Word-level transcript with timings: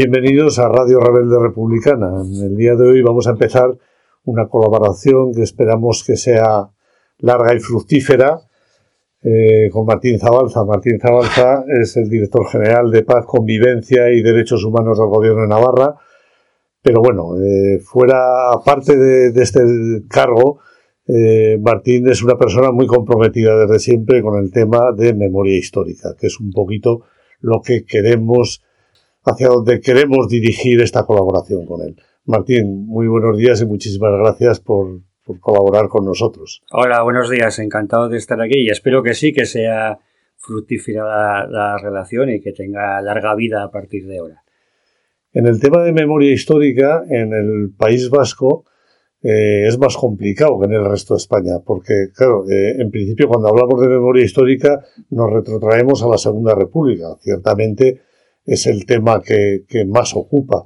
Bienvenidos 0.00 0.60
a 0.60 0.68
Radio 0.68 1.00
Rebelde 1.00 1.40
Republicana. 1.40 2.22
En 2.22 2.52
el 2.52 2.56
día 2.56 2.76
de 2.76 2.86
hoy 2.86 3.02
vamos 3.02 3.26
a 3.26 3.32
empezar 3.32 3.76
una 4.26 4.46
colaboración 4.46 5.34
que 5.34 5.42
esperamos 5.42 6.04
que 6.06 6.16
sea 6.16 6.70
larga 7.18 7.52
y 7.52 7.58
fructífera 7.58 8.42
eh, 9.24 9.68
con 9.72 9.86
Martín 9.86 10.20
Zabalza. 10.20 10.64
Martín 10.64 11.00
Zabalza 11.00 11.64
es 11.82 11.96
el 11.96 12.08
director 12.08 12.46
general 12.46 12.92
de 12.92 13.02
Paz, 13.02 13.26
Convivencia 13.26 14.08
y 14.12 14.22
Derechos 14.22 14.62
Humanos 14.64 14.98
del 14.98 15.08
Gobierno 15.08 15.42
de 15.42 15.48
Navarra. 15.48 15.96
Pero 16.80 17.00
bueno, 17.00 17.36
eh, 17.42 17.80
fuera 17.80 18.52
parte 18.64 18.96
de, 18.96 19.42
este 19.42 19.60
cargo, 20.08 20.60
eh, 21.08 21.58
Martín 21.60 22.08
es 22.08 22.22
una 22.22 22.38
persona 22.38 22.70
muy 22.70 22.86
comprometida 22.86 23.66
desde 23.66 23.80
siempre 23.80 24.22
con 24.22 24.38
el 24.38 24.52
tema 24.52 24.92
de 24.96 25.12
memoria 25.12 25.58
histórica, 25.58 26.14
que 26.16 26.28
es 26.28 26.38
un 26.38 26.52
poquito 26.52 27.02
lo 27.40 27.62
que 27.62 27.84
queremos, 27.84 28.62
hacia 29.24 29.48
donde 29.48 29.80
queremos 29.80 30.28
dirigir 30.28 30.80
esta 30.80 31.04
colaboración 31.04 31.66
con 31.66 31.82
él. 31.82 31.96
Martín, 32.24 32.86
muy 32.86 33.06
buenos 33.06 33.36
días 33.38 33.60
y 33.62 33.66
muchísimas 33.66 34.12
gracias 34.18 34.60
por, 34.60 35.00
colaborar 35.40 35.88
con 35.88 36.04
nosotros. 36.04 36.62
Hola, 36.72 37.02
buenos 37.02 37.30
días, 37.30 37.58
encantado 37.58 38.08
de 38.08 38.18
estar 38.18 38.40
aquí 38.40 38.60
y 38.60 38.70
espero 38.70 39.02
que 39.02 39.14
sí, 39.14 39.32
que 39.32 39.44
sea 39.44 39.98
fructífera 40.36 41.46
la, 41.46 41.76
relación 41.78 42.30
y 42.30 42.40
que 42.40 42.52
tenga 42.52 43.00
larga 43.02 43.34
vida 43.34 43.62
a 43.62 43.70
partir 43.70 44.06
de 44.06 44.18
ahora. 44.18 44.42
En 45.32 45.46
el 45.46 45.60
tema 45.60 45.82
de 45.82 45.92
memoria 45.92 46.32
histórica, 46.32 47.04
en 47.08 47.32
el 47.32 47.70
País 47.76 48.08
Vasco, 48.08 48.64
eh, 49.22 49.66
es 49.66 49.78
más 49.78 49.96
complicado 49.96 50.58
que 50.60 50.66
en 50.66 50.74
el 50.74 50.84
resto 50.84 51.14
de 51.14 51.18
España, 51.18 51.58
porque, 51.64 52.08
claro, 52.14 52.48
eh, 52.48 52.76
en 52.78 52.90
principio 52.90 53.28
cuando 53.28 53.48
hablamos 53.48 53.80
de 53.80 53.88
memoria 53.88 54.24
histórica 54.24 54.80
nos 55.10 55.30
retrotraemos 55.30 56.02
a 56.02 56.08
la 56.08 56.18
Segunda 56.18 56.54
República. 56.54 57.16
Ciertamente 57.20 58.00
es 58.48 58.66
el 58.66 58.86
tema 58.86 59.22
que, 59.22 59.64
que 59.68 59.84
más 59.84 60.16
ocupa. 60.16 60.64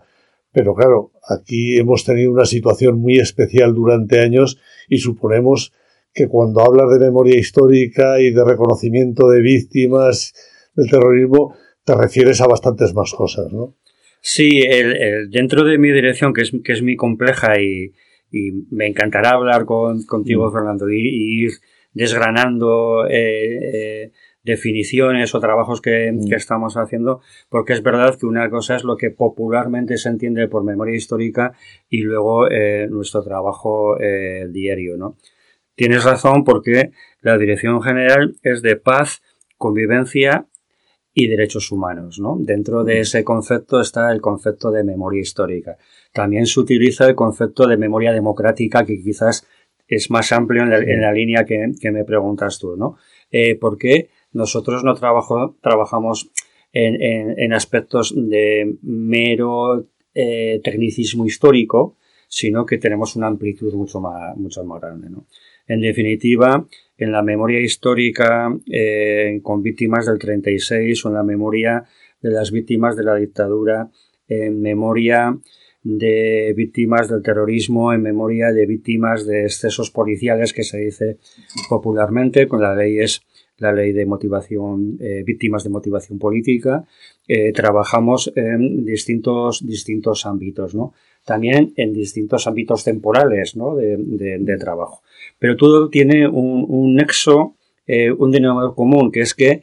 Pero 0.52 0.75
claro, 0.75 1.12
aquí 1.28 1.78
hemos 1.78 2.05
tenido 2.05 2.30
una 2.30 2.44
situación 2.44 2.98
muy 2.98 3.16
especial 3.19 3.75
durante 3.75 4.20
años 4.20 4.58
y 4.88 4.98
suponemos 4.98 5.72
que 6.14 6.28
cuando 6.28 6.60
hablas 6.60 6.91
de 6.91 7.06
memoria 7.06 7.38
histórica 7.38 8.20
y 8.20 8.30
de 8.30 8.44
reconocimiento 8.44 9.28
de 9.28 9.41
víctimas 9.41 10.34
del 10.75 10.91
terrorismo, 10.91 11.55
te 11.84 11.94
refieres 11.94 12.41
a 12.41 12.47
bastantes 12.47 12.94
más 12.94 13.12
cosas, 13.12 13.53
¿no? 13.53 13.77
Sí, 14.20 14.62
el, 14.62 15.30
dentro 15.30 15.64
de 15.64 15.78
mi 15.78 15.91
dirección, 15.91 16.33
que 16.33 16.42
es, 16.42 16.53
que 16.62 16.72
es 16.72 16.83
muy 16.83 16.97
compleja 16.97 17.60
y, 17.60 17.92
y 18.30 18.53
me 18.70 18.86
encantará 18.86 19.30
hablar 19.30 19.64
con, 19.64 20.05
contigo, 20.05 20.48
mm. 20.48 20.53
Fernando, 20.53 20.91
y, 20.91 21.44
ir 21.44 21.50
desgranando 21.92 23.06
eh, 23.08 23.58
eh, 23.75 24.12
definiciones 24.44 25.34
o 25.34 25.40
trabajos 25.40 25.80
que, 25.80 26.12
mm. 26.12 26.28
que, 26.28 26.34
estamos 26.34 26.76
haciendo, 26.76 27.20
porque 27.48 27.72
es 27.72 27.82
verdad 27.82 28.18
que 28.18 28.26
una 28.26 28.50
cosa 28.50 28.76
es 28.76 28.84
lo 28.84 28.96
que 28.96 29.10
popularmente 29.10 29.96
se 29.96 30.08
entiende 30.08 30.48
por 30.48 30.64
memoria 30.64 30.96
histórica 30.96 31.52
y 31.88 32.02
luego 32.02 32.50
eh, 32.50 32.88
nuestro 32.90 33.22
trabajo 33.22 33.96
diario, 34.50 34.96
¿no? 34.96 35.16
Tienes 35.74 36.04
razón 36.04 36.44
porque 36.44 36.91
la 37.20 37.38
Dirección 37.38 37.82
General 37.82 38.36
es 38.42 38.62
de 38.62 38.76
paz, 38.76 39.22
convivencia 39.56 40.47
y 41.14 41.28
derechos 41.28 41.70
humanos. 41.72 42.19
¿no? 42.19 42.36
Dentro 42.38 42.84
de 42.84 43.00
ese 43.00 43.25
concepto 43.25 43.81
está 43.81 44.12
el 44.12 44.20
concepto 44.20 44.70
de 44.70 44.84
memoria 44.84 45.20
histórica. 45.20 45.76
También 46.12 46.47
se 46.47 46.60
utiliza 46.60 47.06
el 47.06 47.14
concepto 47.14 47.66
de 47.66 47.76
memoria 47.76 48.12
democrática, 48.12 48.84
que 48.84 49.00
quizás 49.02 49.47
es 49.86 50.10
más 50.10 50.32
amplio 50.32 50.62
en 50.62 51.00
la, 51.00 51.12
línea 51.12 51.44
que, 51.44 51.91
me 51.91 52.04
preguntas 52.04 52.58
tú. 52.58 52.76
¿no? 52.76 52.97
Eh, 53.31 53.56
porque 53.60 54.10
nosotros 54.32 54.84
no 54.84 54.94
trabajamos 54.94 56.31
en, 56.72 57.53
aspectos 57.53 58.15
de 58.16 58.76
mero 58.82 59.87
eh, 60.15 60.60
tecnicismo 60.65 61.26
histórico, 61.26 61.97
sino 62.28 62.65
que 62.65 62.78
tenemos 62.78 63.15
una 63.16 63.26
amplitud 63.26 63.75
mucho 63.75 64.00
más, 64.00 64.37
mucho 64.37 64.65
más 64.65 64.81
grande. 64.81 65.09
En 65.66 65.81
definitiva, 65.81 66.66
en 66.97 67.12
la 67.12 67.22
memoria 67.22 67.60
histórica 67.60 68.56
eh, 68.70 69.38
con 69.43 69.62
víctimas 69.62 70.06
del 70.06 70.19
36 70.19 71.04
o 71.04 71.09
en 71.09 71.14
la 71.14 71.22
memoria 71.22 71.84
de 72.20 72.31
las 72.31 72.50
víctimas 72.50 72.97
de 72.97 73.04
la 73.04 73.16
dictadura, 73.16 73.91
en 74.28 74.62
memoria 74.62 75.38
de 75.82 76.54
víctimas 76.56 77.09
del 77.09 77.22
terrorismo, 77.22 77.93
en 77.93 78.03
memoria 78.03 78.53
de 78.53 78.66
víctimas 78.66 79.26
de 79.26 79.43
excesos 79.43 79.91
policiales 79.91 80.53
que 80.53 80.62
se 80.62 80.78
dice 80.78 81.19
popularmente, 81.69 82.47
con 82.47 82.62
la 82.62 82.75
ley 82.75 82.99
es 83.00 83.22
la 83.62 83.73
ley 83.73 83.93
de 83.93 84.05
motivación, 84.05 84.99
eh, 85.00 85.23
víctimas 85.25 85.62
de 85.65 85.71
motivación 85.71 86.19
política, 86.19 86.84
eh, 87.28 87.53
trabajamos 87.53 88.33
en 88.34 88.84
distintos, 88.84 89.65
distintos 89.65 90.27
ámbitos, 90.27 90.75
¿no? 90.75 90.93
También 91.25 91.73
en 91.77 91.93
distintos 91.93 92.49
ámbitos 92.49 92.83
temporales, 92.83 93.55
¿no? 93.55 93.77
de 93.77 94.56
trabajo. 94.59 95.03
Pero 95.39 95.56
todo 95.56 95.89
tiene 95.89 96.27
un, 96.27 96.97
nexo, 96.97 97.55
eh, 97.87 98.11
un 98.11 98.33
denominador 98.33 98.75
común, 98.75 99.12
que 99.12 99.21
es 99.21 99.33
que 99.33 99.62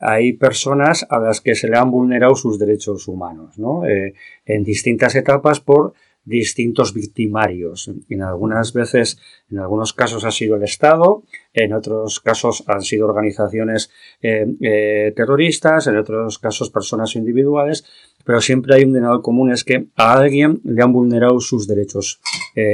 hay 0.00 0.32
personas 0.32 1.06
a 1.10 1.18
las 1.18 1.42
que 1.42 1.54
se 1.54 1.68
le 1.68 1.76
han 1.76 1.90
vulnerado 1.90 2.34
sus 2.36 2.58
derechos 2.58 3.06
humanos, 3.06 3.58
¿no? 3.58 3.82
En 3.84 4.64
distintas 4.64 5.14
etapas 5.14 5.60
por 5.60 5.92
distintos 6.26 6.92
victimarios. 6.92 7.90
En 8.10 8.22
algunas 8.22 8.72
veces, 8.74 9.18
en 9.50 9.60
algunos 9.60 9.94
casos 9.94 10.24
ha 10.24 10.30
sido 10.30 10.56
el 10.56 10.64
Estado, 10.64 11.22
en 11.54 11.72
otros 11.72 12.20
casos 12.20 12.64
han 12.66 12.82
sido 12.82 13.06
organizaciones 13.06 13.90
terroristas, 14.20 15.86
en 15.86 15.96
otros 15.96 16.38
casos 16.38 16.70
personas 16.70 17.16
individuales, 17.16 17.84
pero 18.24 18.40
siempre 18.40 18.74
hay 18.74 18.84
un 18.84 18.92
denominador 18.92 19.22
común, 19.22 19.52
es 19.52 19.64
que 19.64 19.86
a 19.96 20.18
alguien 20.18 20.60
le 20.64 20.82
han 20.82 20.92
vulnerado 20.92 21.40
sus 21.40 21.66
derechos 21.66 22.20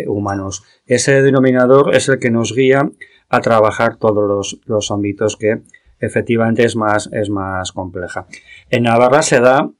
humanos. 0.06 0.64
Ese 0.86 1.22
denominador 1.22 1.94
es 1.94 2.08
el 2.08 2.18
que 2.18 2.30
nos 2.30 2.54
guía 2.54 2.90
a 3.32 3.40
trabajar 3.40 3.96
todos 3.96 4.58
los, 4.66 4.90
ámbitos 4.90 5.36
que 5.36 5.62
efectivamente 5.98 6.64
es 6.64 6.76
más, 6.76 7.08
es 7.12 7.30
más 7.30 7.72
compleja. 7.72 8.26
En 8.70 8.84
Navarra 8.84 9.22
se 9.22 9.40
da 9.40 9.70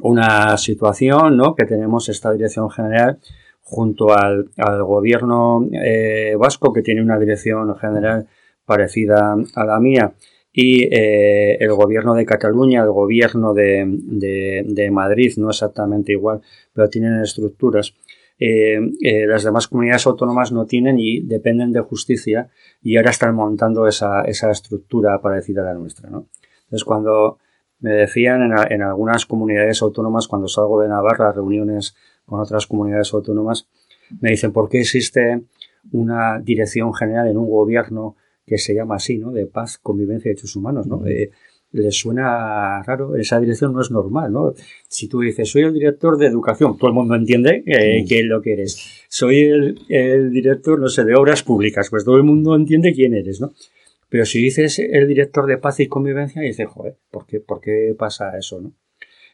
una 0.00 0.56
situación 0.58 1.36
¿no? 1.36 1.54
que 1.54 1.64
tenemos 1.64 2.08
esta 2.08 2.32
dirección 2.32 2.70
general 2.70 3.18
junto 3.62 4.14
al, 4.14 4.50
gobierno 4.84 5.66
eh, 5.72 6.34
vasco 6.38 6.72
que 6.72 6.82
tiene 6.82 7.02
una 7.02 7.18
dirección 7.18 7.74
general 7.76 8.26
parecida 8.64 9.36
a 9.54 9.64
la 9.64 9.80
mía 9.80 10.12
y 10.52 10.84
eh, 10.84 11.56
el 11.60 11.72
gobierno 11.74 12.14
de 12.14 12.24
Cataluña, 12.24 12.82
el 12.82 12.90
gobierno 12.90 13.52
de, 13.52 13.84
de, 13.86 14.90
Madrid, 14.90 15.34
no 15.36 15.50
exactamente 15.50 16.12
igual, 16.12 16.40
pero 16.72 16.88
tienen 16.88 17.20
estructuras 17.20 17.92
eh, 18.38 18.78
las 19.26 19.44
demás 19.44 19.66
comunidades 19.66 20.06
autónomas 20.06 20.52
no 20.52 20.66
tienen 20.66 20.98
y 20.98 21.20
dependen 21.20 21.72
de 21.72 21.80
justicia 21.80 22.50
y 22.82 22.96
ahora 22.96 23.10
están 23.10 23.34
montando 23.34 23.86
esa, 23.86 24.22
esa 24.22 24.50
estructura 24.50 25.20
parecida 25.20 25.62
a 25.62 25.72
la 25.72 25.74
nuestra. 25.74 26.10
¿no? 26.10 26.28
Entonces, 26.64 26.84
cuando 26.84 27.38
me 27.80 27.90
decían 27.90 28.42
en, 28.42 28.72
en, 28.72 28.82
algunas 28.82 29.26
comunidades 29.26 29.82
autónomas, 29.82 30.28
cuando 30.28 30.48
salgo 30.48 30.80
de 30.80 30.88
Navarra 30.88 31.32
reuniones 31.32 31.94
con 32.24 32.40
otras 32.40 32.66
comunidades 32.66 33.12
autónomas, 33.12 33.68
me 34.20 34.30
dicen, 34.30 34.52
¿por 34.52 34.68
qué 34.68 34.80
existe 34.80 35.42
una 35.92 36.40
dirección 36.40 36.92
general 36.94 37.28
en 37.28 37.36
un 37.36 37.48
gobierno 37.48 38.16
que 38.46 38.58
se 38.58 38.74
llama 38.74 38.96
así, 38.96 39.18
¿no? 39.18 39.32
De 39.32 39.46
paz, 39.46 39.78
convivencia 39.78 40.28
y 40.28 40.34
derechos 40.34 40.56
humanos, 40.56 40.86
¿no? 40.86 41.02
les 41.72 41.98
suena 41.98 42.82
raro, 42.84 43.16
esa 43.16 43.38
dirección 43.40 43.72
no 43.72 43.80
es 43.80 43.90
normal, 43.90 44.32
¿no? 44.32 44.54
Si 44.88 45.08
tú 45.08 45.20
dices, 45.20 45.50
soy 45.50 45.62
el 45.62 45.74
director 45.74 46.16
de 46.16 46.26
educación, 46.26 46.78
todo 46.78 46.88
el 46.88 46.94
mundo 46.94 47.14
entiende 47.14 47.64
eh, 47.66 48.04
que 48.08 48.20
es 48.20 48.24
lo 48.24 48.40
que 48.40 48.54
eres. 48.54 49.04
Soy 49.08 49.76
el, 49.88 50.30
director, 50.30 50.80
no 50.80 50.88
sé, 50.88 51.04
de 51.04 51.14
obras 51.14 51.42
públicas, 51.42 51.88
pues 51.90 52.04
todo 52.04 52.16
el 52.16 52.22
mundo 52.22 52.54
entiende 52.54 52.92
quién 52.94 53.14
eres, 53.14 53.40
¿no? 53.40 53.52
Pero 54.08 54.24
si 54.24 54.42
dices 54.42 54.78
el 54.78 55.08
director 55.08 55.46
de 55.46 55.58
paz 55.58 55.80
y 55.80 55.88
convivencia, 55.88 56.42
dices, 56.42 56.68
joder, 56.68 56.96
¿por 57.10 57.26
qué, 57.26 57.40
¿por 57.40 57.60
qué 57.60 57.94
pasa 57.98 58.36
eso, 58.38 58.60
no? 58.60 58.72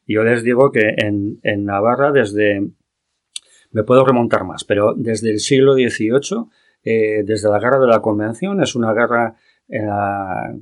Yo 0.06 0.24
les 0.24 0.42
digo 0.42 0.72
que 0.72 0.94
en, 0.96 1.38
en 1.42 1.64
Navarra, 1.64 2.10
desde, 2.10 2.60
me 3.70 3.84
puedo 3.84 4.04
remontar 4.04 4.44
más, 4.44 4.64
pero 4.64 4.94
desde 4.94 5.30
el 5.30 5.38
siglo 5.38 5.74
XVIII, 5.74 6.46
eh, 6.82 7.22
desde 7.24 7.48
la 7.48 7.60
guerra 7.60 7.78
de 7.78 7.86
la 7.86 8.00
Convención, 8.00 8.60
es 8.62 8.74
una 8.74 8.92
guerra 8.92 9.36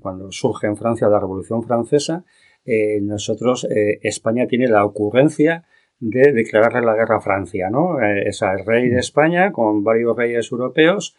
cuando 0.01 0.31
surge 0.31 0.69
en 0.69 0.77
Francia 0.77 1.09
la 1.09 1.19
Revolución 1.19 1.65
Francesa, 1.65 2.25
eh, 2.65 3.01
nosotros, 3.01 3.65
eh, 3.65 3.99
España 4.03 4.47
tiene 4.47 4.69
la 4.69 4.85
ocurrencia 4.85 5.65
de 5.99 6.33
declararle 6.33 6.83
la 6.83 6.95
guerra 6.95 7.17
a 7.17 7.21
Francia, 7.21 7.71
¿no? 7.71 8.01
Eh, 8.01 8.29
es 8.29 8.43
el 8.43 8.65
rey 8.65 8.89
de 8.89 9.01
España 9.01 9.53
con 9.53 9.83
varios 9.83 10.17
reyes 10.17 10.51
europeos 10.53 11.17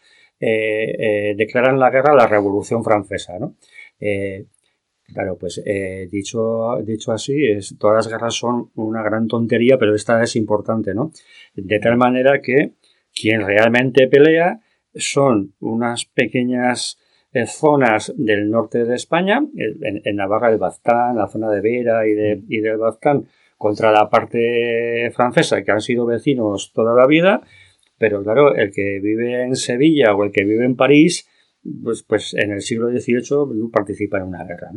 declaran 1.36 1.78
la 1.78 1.90
guerra 1.90 2.12
a 2.12 2.16
la 2.16 2.26
Revolución 2.26 2.82
Francesa, 2.82 3.38
¿no? 3.38 3.56
Claro, 5.06 5.36
pues 5.38 5.62
dicho, 6.10 6.78
dicho 6.84 7.12
así, 7.12 7.46
es, 7.46 7.76
todas 7.78 7.96
las 7.96 8.08
guerras 8.08 8.34
son 8.34 8.70
una 8.74 9.02
gran 9.02 9.28
tontería, 9.28 9.78
pero 9.78 9.94
esta 9.94 10.22
es 10.22 10.36
importante, 10.36 10.94
¿no? 10.94 11.12
De 11.54 11.78
tal 11.78 11.96
manera 11.96 12.40
que 12.40 12.72
quien 13.14 13.46
realmente 13.46 14.08
pelea 14.08 14.60
son 14.94 15.54
unas 15.60 16.06
pequeñas 16.06 16.98
zonas 17.46 18.12
del 18.16 18.50
norte 18.50 18.84
de 18.84 18.94
España, 18.94 19.42
en, 19.54 20.16
Navarra, 20.16 20.50
el 20.50 20.58
Baztán, 20.58 21.16
la 21.16 21.28
zona 21.28 21.50
de 21.50 21.60
Vera 21.60 22.06
y, 22.06 22.12
y 22.48 22.60
del 22.60 22.76
Baztán, 22.76 23.26
contra 23.56 23.92
la 23.92 24.10
parte 24.10 25.10
francesa, 25.14 25.62
que 25.62 25.70
han 25.70 25.80
sido 25.80 26.04
vecinos 26.04 26.72
toda 26.74 26.94
la 26.94 27.06
vida, 27.06 27.42
pero 28.02 28.20
claro, 28.20 28.52
el 28.56 28.72
que 28.72 28.98
vive 28.98 29.44
en 29.44 29.54
Sevilla 29.54 30.12
o 30.12 30.24
el 30.24 30.32
que 30.32 30.42
vive 30.42 30.64
en 30.64 30.74
París, 30.74 31.28
pues, 31.84 32.02
pues 32.02 32.34
en 32.34 32.50
el 32.50 32.60
siglo 32.60 32.88
XVIII 32.88 33.70
participa 33.72 34.16
en 34.16 34.24
una 34.24 34.42
guerra. 34.42 34.72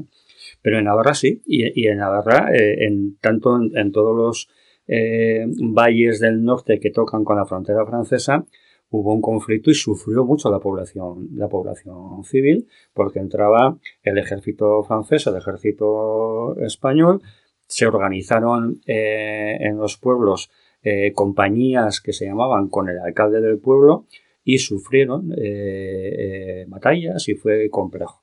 Pero 0.62 0.78
en 0.78 0.86
Navarra 0.86 1.16
sí, 1.16 1.42
y, 1.44 1.88
en 1.88 1.98
Navarra, 1.98 2.52
eh, 2.54 2.86
en, 2.86 3.18
tanto 3.18 3.58
en, 3.60 3.92
todos 3.92 4.16
los 4.16 4.50
eh, 4.86 5.48
valles 5.48 6.20
del 6.20 6.44
norte 6.44 6.80
que 6.80 6.92
tocan 6.92 7.24
con 7.24 7.38
la 7.38 7.48
frontera 7.48 7.84
francesa, 7.88 8.46
hubo 8.92 9.12
un 9.12 9.22
conflicto 9.22 9.72
y 9.72 9.74
sufrió 9.74 10.24
mucho 10.24 10.52
la 10.52 10.60
población, 10.60 11.30
la 11.34 11.50
población 11.50 12.24
civil, 12.26 12.68
porque 12.94 13.18
entraba 13.18 13.80
el 14.04 14.20
ejército 14.20 14.84
francés, 14.84 15.26
el 15.26 15.38
ejército 15.38 16.56
español, 16.60 17.24
se 17.66 17.88
organizaron 17.88 18.82
eh, 18.86 19.58
en 19.62 19.78
los 19.78 19.98
pueblos 19.98 20.52
eh, 20.86 21.12
compañías 21.14 22.00
que 22.00 22.14
se 22.14 22.26
llamaban 22.26 22.70
con 22.70 22.88
el 22.90 23.00
alcalde 23.00 23.42
del 23.42 23.58
pueblo 23.58 24.06
y 24.44 24.60
sufrieron 24.60 25.34
eh, 25.36 26.66
batallas 26.68 27.28
y 27.28 27.34
fue 27.34 27.70
complejo. 27.70 28.22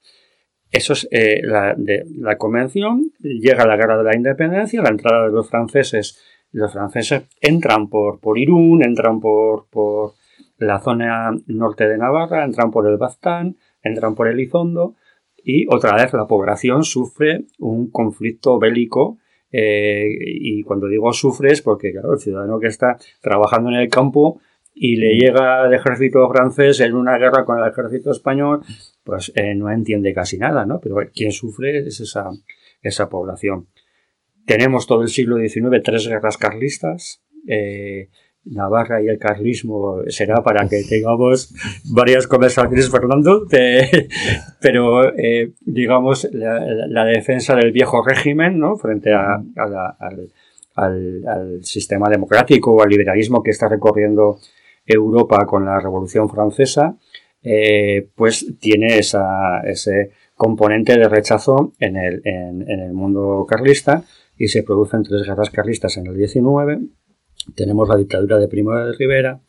Eso 0.71 0.95
es 0.95 1.07
la, 1.43 1.75
de, 1.77 2.05
la 2.17 2.39
convención, 2.39 3.13
llega 3.19 3.67
la 3.67 3.77
guerra 3.77 3.99
de 3.99 4.05
la 4.05 4.17
independencia, 4.17 4.81
la 4.81 4.89
entrada 4.89 5.27
de 5.27 5.33
los 5.33 5.51
franceses, 5.51 6.19
los 6.53 6.73
franceses 6.73 7.25
entran 7.41 7.91
por, 7.91 8.21
por 8.21 8.39
Irún, 8.39 8.83
entran 8.83 9.21
por, 9.21 9.67
por 9.69 10.13
la 10.57 10.81
zona 10.81 11.33
norte 11.47 11.89
de 11.89 11.99
Navarra, 11.99 12.45
entran 12.45 12.71
por 12.71 12.87
el 12.89 12.97
Baztán, 12.97 13.57
entran 13.83 14.15
por 14.15 14.29
Elizondo 14.29 14.95
y 15.45 15.67
otra 15.69 15.97
vez 15.97 16.13
la 16.13 16.27
población 16.27 16.85
sufre 16.85 17.47
un 17.59 17.91
conflicto 17.91 18.59
bélico 18.59 19.19
eh, 19.53 20.09
y 20.19 20.63
cuando 20.63 20.89
digo 20.89 21.13
sufre 21.13 21.53
es 21.53 21.63
porque 21.63 21.93
claro, 21.93 22.15
el 22.15 22.19
ciudadano 22.19 22.59
que 22.59 22.69
está 22.69 22.97
trabajando 23.21 23.71
en 23.71 23.77
el 23.77 23.89
campo 23.89 24.41
y 24.75 24.97
le 24.97 25.15
llega 25.15 25.67
el 25.67 25.75
ejército 25.75 26.29
francés 26.31 26.81
en 26.81 26.95
una 26.95 27.19
guerra 27.19 27.45
con 27.45 27.59
el 27.59 27.71
ejército 27.71 28.11
español, 28.11 28.63
pues 29.05 29.31
eh, 29.35 29.55
no 29.55 29.71
entiende 29.71 30.15
casi 30.15 30.39
nada, 30.39 30.65
¿no? 30.65 30.81
Pero 30.81 30.97
quien 31.15 31.33
sufre 31.33 31.87
es 31.87 32.01
esa, 32.01 32.31
esa 32.81 33.09
población. 33.09 33.69
Tenemos 34.47 34.87
todo 34.87 35.03
el 35.03 35.09
siglo 35.09 35.37
XIX 35.37 35.83
tres 35.85 36.09
guerras 36.09 36.39
carlistas. 36.39 37.23
Eh, 37.47 38.09
Navarra 38.45 39.01
y 39.01 39.09
el 39.09 39.19
carlismo 39.19 40.03
será 40.09 40.43
para 40.43 40.69
que 40.69 40.83
tengamos 40.83 41.55
varias 41.85 42.27
conversaciones, 42.27 42.91
Fernando, 42.91 43.47
pero 44.61 45.17
eh, 45.17 45.53
digamos 45.61 46.29
la, 46.33 47.05
defensa 47.05 47.55
del 47.55 47.71
viejo 47.71 48.03
régimen 48.05 48.59
¿no? 48.59 48.77
frente 48.77 49.13
a, 49.13 49.43
al, 50.75 51.61
sistema 51.63 52.09
democrático 52.09 52.73
o 52.73 52.83
al 52.83 52.89
liberalismo 52.89 53.43
que 53.43 53.51
está 53.51 53.69
recorriendo 53.69 54.39
Europa 54.85 55.47
con 55.47 55.65
la 55.65 55.79
Revolución 55.79 56.29
Francesa, 56.29 56.97
eh, 57.45 58.09
pues 58.17 58.47
tiene 58.59 58.99
ese 58.99 60.11
componente 60.35 60.99
de 60.99 61.09
rechazo 61.09 61.73
en 61.79 61.97
el, 61.97 62.23
en, 62.25 62.69
en 62.69 62.81
el 62.81 62.93
mundo 62.93 63.47
carlista 63.49 64.03
y 64.37 64.49
se 64.49 64.65
producen 64.65 65.05
tres 65.05 65.23
guerras 65.23 65.51
carlistas 65.51 65.97
en 65.99 66.09
el 66.09 66.17
19 66.17 66.81
tenemos 67.55 67.89
la 67.89 67.97
dictadura 67.97 68.39
de 68.39 68.49
Primo 68.49 68.75
de 68.75 68.93
Rivera, 68.93 69.41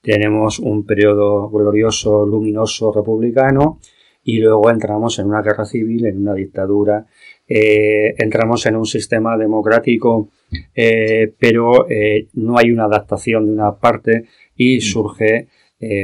tenemos 0.00 0.58
un 0.60 0.86
periodo 0.86 1.50
glorioso, 1.50 2.24
luminoso, 2.24 2.92
republicano, 2.92 3.80
y 4.22 4.38
luego 4.38 4.70
entramos 4.70 5.18
en 5.18 5.26
una 5.26 5.42
guerra 5.42 5.64
civil, 5.64 6.06
en 6.06 6.18
una 6.18 6.34
dictadura, 6.34 7.06
eh, 7.48 8.14
entramos 8.18 8.66
en 8.66 8.74
un 8.76 8.86
sistema 8.86 9.36
democrático, 9.36 10.30
eh, 10.74 11.32
pero 11.38 11.88
eh, 11.88 12.26
no 12.34 12.58
hay 12.58 12.70
una 12.72 12.84
adaptación 12.84 13.46
de 13.46 13.52
una 13.52 13.76
parte 13.76 14.24
y 14.56 14.80
surge 14.80 15.48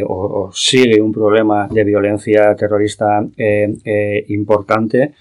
o, 0.07 0.51
sigue 0.53 1.01
un 1.01 1.13
problema 1.13 1.67
de 1.67 1.83
violencia 1.83 2.55
terrorista 2.55 3.27
importante 4.29 5.15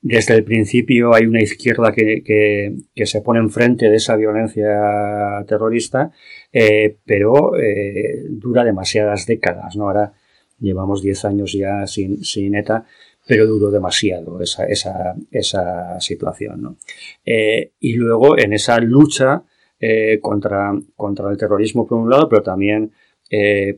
desde 0.00 0.34
el 0.34 0.44
principio 0.44 1.14
hay 1.14 1.26
una 1.26 1.42
izquierda 1.42 1.92
que, 1.92 2.22
que, 2.94 3.06
se 3.06 3.20
pone 3.20 3.40
enfrente 3.40 3.90
de 3.90 3.96
esa 3.96 4.14
violencia 4.16 5.44
terrorista, 5.46 6.12
eh, 6.52 6.98
pero 7.04 7.56
eh, 7.58 8.24
dura 8.30 8.64
demasiadas 8.64 9.26
décadas, 9.26 9.74
¿no? 9.76 9.84
Ahora 9.84 10.12
llevamos 10.60 11.02
10 11.02 11.24
años 11.24 11.52
ya 11.52 11.86
sin, 11.86 12.22
sin 12.24 12.54
ETA, 12.54 12.84
pero 13.26 13.46
duró 13.46 13.70
demasiado 13.70 14.40
esa, 14.40 14.66
esa, 14.66 15.14
esa 15.30 16.00
situación, 16.00 16.62
¿no? 16.62 16.76
Eh, 17.24 17.72
y 17.80 17.94
luego 17.94 18.38
en 18.38 18.52
esa 18.52 18.78
lucha 18.78 19.42
contra, 20.20 20.72
contra 20.96 21.30
el 21.30 21.36
terrorismo 21.36 21.86
por 21.86 21.98
un 21.98 22.10
lado, 22.10 22.28
pero 22.28 22.42
también 22.42 22.90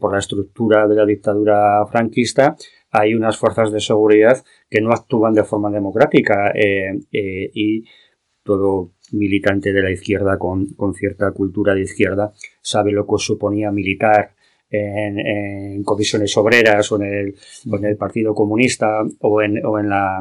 por 0.01 0.15
la 0.15 0.19
estructura 0.19 0.89
de 0.89 0.95
la 0.95 1.05
dictadura 1.05 1.85
franquista, 1.91 2.57
hay 2.91 3.15
unas 3.15 3.37
fuerzas 3.37 3.73
de 3.73 3.81
seguridad 3.81 4.43
que 4.69 4.81
no 4.81 4.93
actúan 4.93 5.35
de 5.35 5.45
forma 5.45 5.71
democrática 5.71 6.51
eh, 6.55 6.99
eh, 7.13 7.51
y 7.55 7.85
todo 8.43 8.93
militante 9.13 9.73
de 9.73 9.83
la 9.83 9.91
izquierda 9.91 10.39
con, 10.39 10.69
cierta 10.95 11.31
cultura 11.33 11.75
de 11.75 11.83
izquierda 11.83 12.33
sabe 12.63 12.93
lo 12.93 13.07
que 13.07 13.19
suponía 13.19 13.71
militar 13.71 14.35
en, 14.73 15.83
comisiones 15.83 16.37
obreras 16.37 16.93
o 16.93 16.97
en, 16.97 17.03
el, 17.03 17.35
en 17.73 17.85
el 17.85 17.97
Partido 17.97 18.35
Comunista 18.35 19.03
o 19.19 19.43
en, 19.43 19.65
o 19.67 19.81
en 19.81 19.89
la 19.89 20.21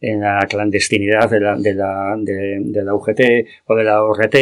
en 0.00 0.20
la 0.20 0.46
clandestinidad 0.48 1.28
de 1.30 1.40
la, 1.40 1.56
de 1.56 1.74
la, 1.74 2.16
de, 2.18 2.84
la 2.84 2.94
UGT 2.94 3.20
o 3.66 3.74
de 3.74 3.84
la 3.84 4.04
ORT 4.04 4.36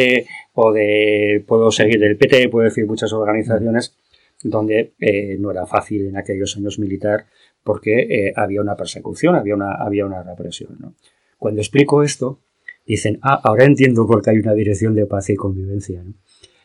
o 0.53 0.71
de, 0.71 1.43
puedo 1.47 1.71
seguir 1.71 1.99
del 1.99 2.17
PT, 2.17 2.49
puedo 2.49 2.65
decir 2.65 2.85
muchas 2.85 3.11
organizaciones 3.13 3.95
donde 4.43 4.93
eh, 4.99 5.35
no 5.39 5.51
era 5.51 5.65
fácil 5.65 6.07
en 6.07 6.17
aquellos 6.17 6.55
años 6.57 6.77
militar 6.77 7.25
porque 7.67 7.99
eh, 7.99 8.33
había 8.33 8.61
una 8.61 8.77
persecución, 8.77 9.35
había 9.35 9.53
una, 9.53 9.73
había 9.73 10.05
una 10.05 10.23
represión. 10.23 10.95
Cuando 11.37 11.59
explico 11.59 12.01
esto, 12.01 12.39
dicen, 12.85 13.19
ah, 13.21 13.41
ahora 13.43 13.65
entiendo 13.65 14.07
por 14.07 14.21
qué 14.21 14.29
hay 14.29 14.37
una 14.37 14.53
dirección 14.53 14.95
de 14.95 15.05
paz 15.05 15.29
y 15.31 15.35
convivencia. 15.35 16.01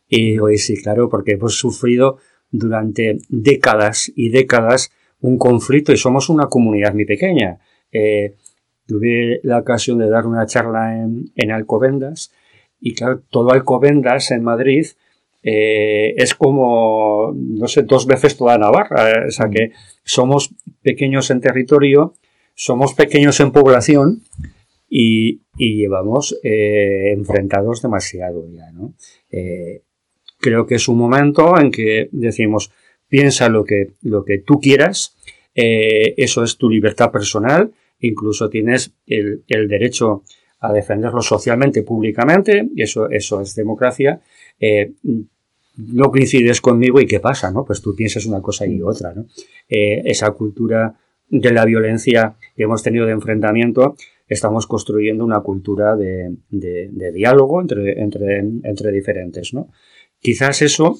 Y 0.07 0.39
hoy 0.39 0.59
sí, 0.59 0.81
claro, 0.81 1.09
porque 1.09 1.33
hemos 1.33 1.57
sufrido 1.57 2.19
durante 2.53 3.19
décadas 3.29 4.13
y 4.15 4.29
décadas 4.29 4.93
un 5.21 5.39
conflicto 5.39 5.93
y 5.93 5.97
somos 5.97 6.29
una 6.29 6.47
comunidad 6.47 6.95
muy 6.95 7.05
pequeña. 7.05 7.59
Eh, 7.91 8.37
tuve 8.87 9.41
la 9.43 9.59
ocasión 9.59 9.99
de 9.99 10.09
dar 10.09 10.25
una 10.25 10.47
charla 10.47 11.03
en, 11.03 11.33
en 11.35 11.51
Alcobendas 11.51 12.31
y 12.81 12.95
claro, 12.95 13.23
todo 13.29 13.51
Alcobendas 13.51 14.31
en 14.31 14.45
Madrid 14.45 14.87
eh, 15.43 16.15
es 16.17 16.35
como, 16.35 17.33
no 17.35 17.67
sé, 17.67 17.83
dos 17.83 18.07
veces 18.07 18.37
toda 18.37 18.59
Navarra. 18.59 19.27
O 19.27 19.31
sea 19.31 19.49
que 19.49 19.73
somos 20.05 20.55
pequeños 20.83 21.31
en 21.31 21.41
territorio, 21.41 22.15
somos 22.55 22.95
pequeños 22.95 23.41
en 23.41 23.53
población 23.53 24.23
y, 24.89 25.41
llevamos 25.57 26.39
eh, 26.43 27.13
enfrentados 27.13 27.83
demasiado 27.83 28.49
ya, 28.49 28.71
¿no? 28.73 28.95
Eh, 29.31 29.83
creo 30.39 30.67
que 30.67 30.75
es 30.75 30.89
un 30.89 30.99
momento 30.99 31.59
en 31.59 31.71
que 31.71 32.09
decimos, 32.11 32.73
piensa 33.09 33.49
lo 33.49 33.65
que, 33.65 33.93
lo 34.03 34.25
que 34.25 34.39
tú 34.39 34.61
quieras, 34.61 35.17
eso 35.55 36.43
es 36.43 36.57
tu 36.57 36.69
libertad 36.69 37.13
personal, 37.13 37.71
incluso 38.01 38.49
tienes 38.49 38.93
el, 39.07 39.45
el 39.47 39.69
derecho 39.69 40.25
a 40.63 40.73
defenderlo 40.73 41.21
socialmente, 41.21 41.83
públicamente, 41.83 42.69
y 42.75 42.83
eso, 42.83 43.11
eso 43.11 43.41
es 43.41 43.55
democracia, 43.55 44.21
eh, 44.61 44.93
no 45.77 46.11
coincides 46.11 46.61
conmigo 46.61 47.01
y 47.01 47.07
qué 47.07 47.21
pasa, 47.21 47.51
¿no? 47.51 47.65
Pues 47.65 47.81
tú 47.81 47.95
piensas 47.95 48.27
una 48.27 48.41
cosa 48.41 48.67
y 48.67 48.83
otra, 48.83 49.13
¿no? 49.15 49.27
Eh, 49.69 50.03
esa 50.05 50.31
cultura 50.33 50.95
de 51.29 51.53
la 51.53 51.65
violencia 51.65 52.37
que 52.55 52.65
hemos 52.65 52.83
tenido 52.83 53.07
de 53.07 53.13
enfrentamiento, 53.13 53.97
estamos 54.29 54.67
construyendo 54.67 55.25
una 55.25 55.41
cultura 55.41 55.97
de, 55.97 56.37
diálogo 56.51 57.61
entre, 57.61 58.01
entre, 58.03 58.39
entre 58.39 58.93
diferentes, 58.93 59.55
¿no? 59.55 59.69
Quizás 60.21 60.63
eso, 60.63 60.99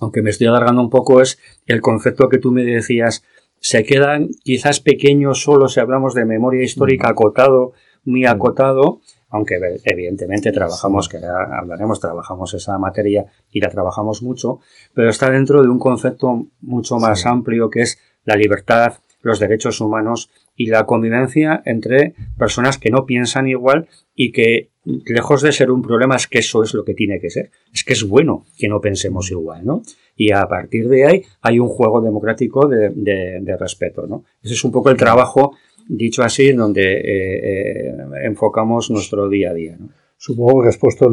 aunque 0.00 0.22
me 0.22 0.30
estoy 0.30 0.48
alargando 0.48 0.82
un 0.82 0.90
poco, 0.90 1.22
es 1.22 1.38
el 1.66 1.80
concepto 1.80 2.28
que 2.28 2.38
tú 2.38 2.50
me 2.50 2.64
decías, 2.64 3.24
se 3.60 3.84
quedan 3.84 4.30
quizás 4.42 4.80
pequeños 4.80 5.42
solo 5.42 5.68
si 5.68 5.80
hablamos 5.80 6.14
de 6.14 6.24
memoria 6.24 6.62
histórica 6.62 7.10
acotado, 7.10 7.72
muy 8.04 8.24
acotado, 8.24 9.00
aunque 9.30 9.58
evidentemente 9.84 10.52
trabajamos, 10.52 11.08
que 11.08 11.18
hablaremos, 11.18 12.00
trabajamos 12.00 12.52
esa 12.54 12.78
materia 12.78 13.24
y 13.50 13.60
la 13.60 13.70
trabajamos 13.70 14.22
mucho, 14.22 14.60
pero 14.94 15.08
está 15.08 15.30
dentro 15.30 15.62
de 15.62 15.68
un 15.68 15.78
concepto 15.78 16.46
mucho 16.60 16.98
más 16.98 17.24
amplio 17.26 17.70
que 17.70 17.82
es 17.82 17.98
la 18.24 18.36
libertad, 18.36 18.94
los 19.22 19.38
derechos 19.38 19.80
humanos 19.80 20.30
y 20.56 20.66
la 20.66 20.84
convivencia 20.84 21.62
entre 21.64 22.14
personas 22.38 22.78
que 22.78 22.90
no 22.90 23.06
piensan 23.06 23.48
igual 23.48 23.88
y 24.14 24.32
que, 24.32 24.70
lejos 24.84 25.42
de 25.42 25.52
ser 25.52 25.70
un 25.70 25.82
problema, 25.82 26.16
es 26.16 26.26
que 26.26 26.38
eso 26.38 26.62
es 26.62 26.74
lo 26.74 26.84
que 26.84 26.94
tiene 26.94 27.20
que 27.20 27.30
ser. 27.30 27.50
Es 27.72 27.84
que 27.84 27.92
es 27.92 28.06
bueno 28.06 28.44
que 28.58 28.68
no 28.68 28.80
pensemos 28.80 29.30
igual, 29.30 29.64
¿no? 29.64 29.82
Y 30.16 30.32
a 30.32 30.46
partir 30.48 30.88
de 30.88 31.06
ahí 31.06 31.22
hay 31.40 31.58
un 31.58 31.68
juego 31.68 32.00
democrático 32.00 32.66
de, 32.66 32.90
de 32.90 33.56
respeto, 33.56 34.06
¿no? 34.06 34.24
Ese 34.42 34.54
es 34.54 34.64
un 34.64 34.72
poco 34.72 34.90
el 34.90 34.96
trabajo 34.96 35.56
dicho 35.90 36.22
así, 36.22 36.48
en 36.48 36.56
donde 36.58 36.82
eh, 36.82 37.88
eh, 37.88 37.96
enfocamos 38.22 38.90
nuestro 38.90 39.28
día 39.28 39.50
a 39.50 39.54
día. 39.54 39.78
supongo 40.16 40.62
que 40.62 40.68
has 40.68 40.78
puesto 40.78 41.10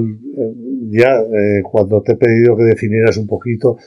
ya 0.89 1.19
eh, 1.19 1.61
cuando 1.63 2.01
te 2.01 2.13
he 2.13 2.17
pedido 2.17 2.55
que 2.55 2.63
definieras 2.63 3.17
un 3.17 3.25
poquito 3.25 3.77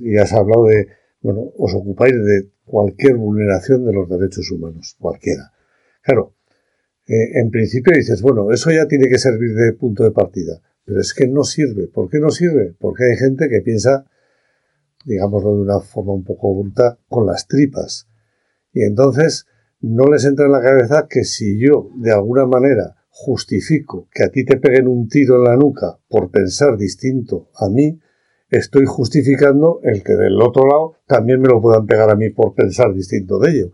y 0.00 0.16
has 0.16 0.32
hablado 0.32 0.66
de, 0.66 0.88
bueno, 1.20 1.52
os 1.56 1.74
ocupáis 1.74 2.14
de 2.14 2.50
cualquier 2.64 3.16
vulneración 3.16 3.84
de 3.84 3.92
los 3.92 4.08
derechos 4.08 4.50
humanos, 4.50 4.96
cualquiera. 4.98 5.52
Claro, 6.02 6.34
en 7.06 7.50
principio 7.50 7.92
dices, 7.94 8.20
bueno, 8.22 8.50
eso 8.50 8.70
ya 8.70 8.86
tiene 8.86 9.08
que 9.08 9.18
servir 9.18 9.54
de 9.54 9.72
punto 9.74 10.04
de 10.04 10.10
partida, 10.10 10.60
pero 10.84 11.00
es 11.00 11.14
que 11.14 11.28
no 11.28 11.44
sirve. 11.44 11.86
¿Por 11.86 12.10
qué 12.10 12.18
no 12.18 12.30
sirve? 12.30 12.74
Porque 12.78 13.04
hay 13.04 13.16
gente 13.16 13.48
que 13.48 13.60
piensa, 13.60 14.06
digámoslo 15.04 15.56
de 15.56 15.62
una 15.62 15.80
forma 15.80 16.14
un 16.14 16.24
poco 16.24 16.54
bruta, 16.54 16.98
con 17.08 17.26
las 17.26 17.46
tripas. 17.46 18.08
Y 18.72 18.82
entonces 18.82 19.46
no 19.84 20.06
les 20.10 20.24
entra 20.24 20.46
en 20.46 20.52
la 20.52 20.62
cabeza 20.62 21.06
que 21.08 21.24
si 21.24 21.58
yo, 21.58 21.90
de 21.96 22.12
alguna 22.12 22.46
manera, 22.46 22.96
justifico 23.10 24.08
que 24.12 24.24
a 24.24 24.30
ti 24.30 24.44
te 24.44 24.56
peguen 24.56 24.88
un 24.88 25.08
tiro 25.08 25.36
en 25.36 25.44
la 25.44 25.56
nuca 25.56 25.98
por 26.08 26.30
pensar 26.30 26.76
distinto 26.76 27.50
a 27.54 27.68
mí, 27.68 28.00
estoy 28.48 28.86
justificando 28.86 29.80
el 29.82 30.02
que 30.02 30.14
del 30.14 30.40
otro 30.40 30.66
lado 30.66 30.94
también 31.06 31.40
me 31.40 31.48
lo 31.48 31.60
puedan 31.60 31.86
pegar 31.86 32.10
a 32.10 32.16
mí 32.16 32.30
por 32.30 32.54
pensar 32.54 32.94
distinto 32.94 33.38
de 33.38 33.50
ello. 33.50 33.72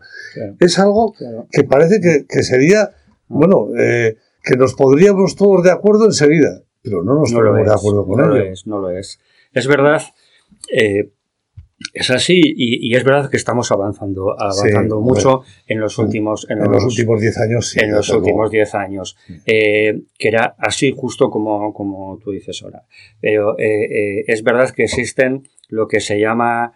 Es 0.59 0.79
algo 0.79 1.13
que 1.51 1.63
parece 1.63 1.99
que, 2.27 2.43
sería, 2.43 2.83
ah. 2.83 2.95
bueno, 3.27 3.69
eh, 3.77 4.17
que 4.43 4.57
nos 4.57 4.73
podríamos 4.73 5.35
todos 5.35 5.63
de 5.63 5.71
acuerdo 5.71 6.05
enseguida, 6.05 6.61
pero 6.81 7.03
no 7.03 7.15
nos 7.15 7.31
ponemos 7.31 7.65
de 7.65 7.73
acuerdo 7.73 8.05
con 8.05 8.17
no 8.17 8.25
ello. 8.25 8.45
Lo 8.45 8.51
es, 8.51 8.67
no 8.67 8.79
lo 8.79 8.89
es. 8.89 9.19
Es 9.53 9.67
verdad, 9.67 10.01
eh, 10.73 11.11
es 11.93 12.09
así 12.11 12.41
y, 12.43 12.95
es 12.95 13.03
verdad 13.03 13.29
que 13.29 13.37
estamos 13.37 13.71
avanzando, 13.71 14.39
avanzando 14.39 15.01
mucho 15.01 15.41
en 15.67 15.79
los 15.79 15.97
últimos, 15.97 16.47
en, 16.49 16.59
los, 16.59 16.83
últimos 16.83 17.21
10 17.21 17.37
años. 17.39 17.77
en 17.77 17.91
los 17.91 18.09
últimos 18.09 18.51
10 18.51 18.75
años, 18.75 19.17
eh, 19.45 20.01
que 20.17 20.27
era 20.27 20.55
así 20.57 20.93
justo 20.95 21.29
como, 21.29 21.73
como 21.73 22.17
tú 22.19 22.31
dices 22.31 22.61
ahora. 22.63 22.83
Pero 23.19 23.57
eh, 23.59 24.19
eh, 24.19 24.25
es 24.27 24.43
verdad 24.43 24.69
que 24.71 24.83
existen 24.83 25.43
lo 25.69 25.87
que 25.87 25.99
se 25.99 26.19
llama, 26.19 26.73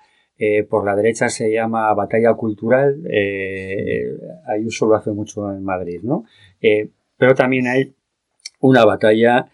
por 0.70 0.86
la 0.86 0.96
derecha 0.96 1.30
se 1.30 1.52
llama 1.52 1.94
batalla 1.94 2.34
cultural, 2.34 3.02
ahí 3.08 4.68
lo 4.82 4.96
hace 4.96 5.12
mucho 5.12 5.50
en 5.52 5.64
Madrid, 5.64 6.02
¿no? 6.04 6.26
pero 7.18 7.36
también 7.36 7.68
hay 7.68 7.94
una 8.60 8.84
batalla 8.84 9.50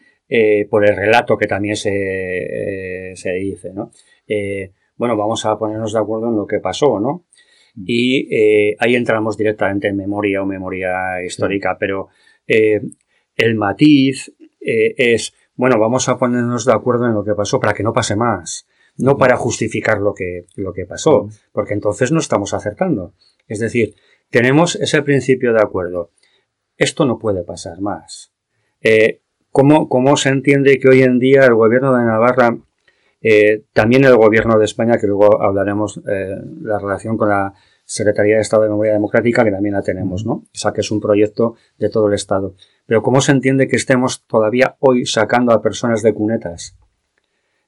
por 0.70 0.88
el 0.88 0.96
relato 0.96 1.38
que 1.38 1.46
también 1.48 1.76
se, 1.76 3.14
se 3.16 3.32
dice, 3.34 3.74
¿no? 3.74 3.92
Bueno, 5.02 5.18
vamos 5.18 5.48
a 5.48 5.58
ponernos 5.58 5.94
de 5.94 6.00
acuerdo 6.00 6.30
en 6.30 6.36
lo 6.36 6.46
que 6.46 6.60
pasó, 6.60 7.00
¿no? 7.00 7.26
Mm. 7.74 7.84
Y 7.88 8.36
eh, 8.36 8.76
ahí 8.78 8.96
entramos 8.96 9.36
directamente 9.36 9.88
en 9.88 9.98
memoria 9.98 10.44
o 10.44 10.46
memoria 10.46 11.24
histórica, 11.26 11.76
pero 11.80 12.10
eh, 12.46 12.80
el 13.36 13.56
matiz 13.56 14.32
eh, 14.60 14.94
es, 14.96 15.34
bueno, 15.56 15.80
vamos 15.80 16.08
a 16.08 16.20
ponernos 16.20 16.66
de 16.66 16.74
acuerdo 16.74 17.08
en 17.08 17.16
lo 17.16 17.24
que 17.24 17.34
pasó 17.34 17.60
para 17.60 17.74
que 17.74 17.82
no 17.82 17.94
pase 17.94 18.16
más, 18.16 18.68
no 18.96 19.18
para 19.18 19.38
justificar 19.38 19.98
lo 19.98 20.14
que, 20.14 20.46
lo 20.56 20.72
que 20.72 20.86
pasó, 20.86 21.24
mm. 21.24 21.30
porque 21.52 21.74
entonces 21.74 22.12
no 22.12 22.20
estamos 22.20 22.54
acertando. 22.54 23.16
Es 23.48 23.58
decir, 23.58 23.96
tenemos 24.30 24.76
ese 24.76 25.02
principio 25.02 25.52
de 25.52 25.64
acuerdo. 25.64 26.12
Esto 26.78 27.06
no 27.06 27.18
puede 27.18 27.44
pasar 27.44 27.82
más. 27.82 28.32
¿cómo, 29.50 29.90
¿Cómo 29.90 30.16
se 30.16 30.30
entiende 30.30 30.78
que 30.78 30.90
hoy 30.90 31.02
en 31.02 31.18
día 31.18 31.44
el 31.46 31.56
gobierno 31.56 31.96
de 31.96 32.06
Navarra 32.06 32.56
eh, 33.22 33.66
también 33.72 34.04
el 34.04 34.16
gobierno 34.16 34.58
de 34.58 34.66
España, 34.66 34.98
que 34.98 35.06
luego 35.06 35.42
hablaremos 35.42 36.02
eh, 36.08 36.36
la 36.62 36.80
relación 36.80 37.18
con 37.18 37.30
la 37.30 37.54
Secretaría 37.86 38.36
de 38.36 38.42
Estado 38.42 38.64
de 38.64 38.70
Memoria 38.70 38.94
Democrática, 38.94 39.44
que 39.44 39.52
también 39.52 39.76
la 39.76 39.84
tenemos, 39.84 40.26
¿no? 40.26 40.34
O 40.34 40.50
sea, 40.54 40.72
que 40.72 40.82
es 40.82 40.90
un 40.92 41.00
proyecto 41.00 41.56
de 41.78 41.90
todo 41.90 42.08
el 42.08 42.16
Estado. 42.16 42.56
Pero 42.86 43.04
¿cómo 43.04 43.22
se 43.22 43.32
entiende 43.32 43.68
que 43.68 43.76
estemos 43.76 44.26
todavía 44.26 44.76
hoy 44.80 45.06
sacando 45.06 45.54
a 45.54 45.62
personas 45.62 46.02
de 46.02 46.14
cunetas? 46.14 46.76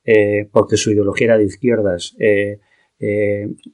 Eh, 0.06 0.50
porque 0.52 0.76
su 0.76 0.92
ideología 0.92 1.26
era 1.26 1.38
de 1.38 1.46
izquierdas, 1.46 2.16
eh, 2.20 2.60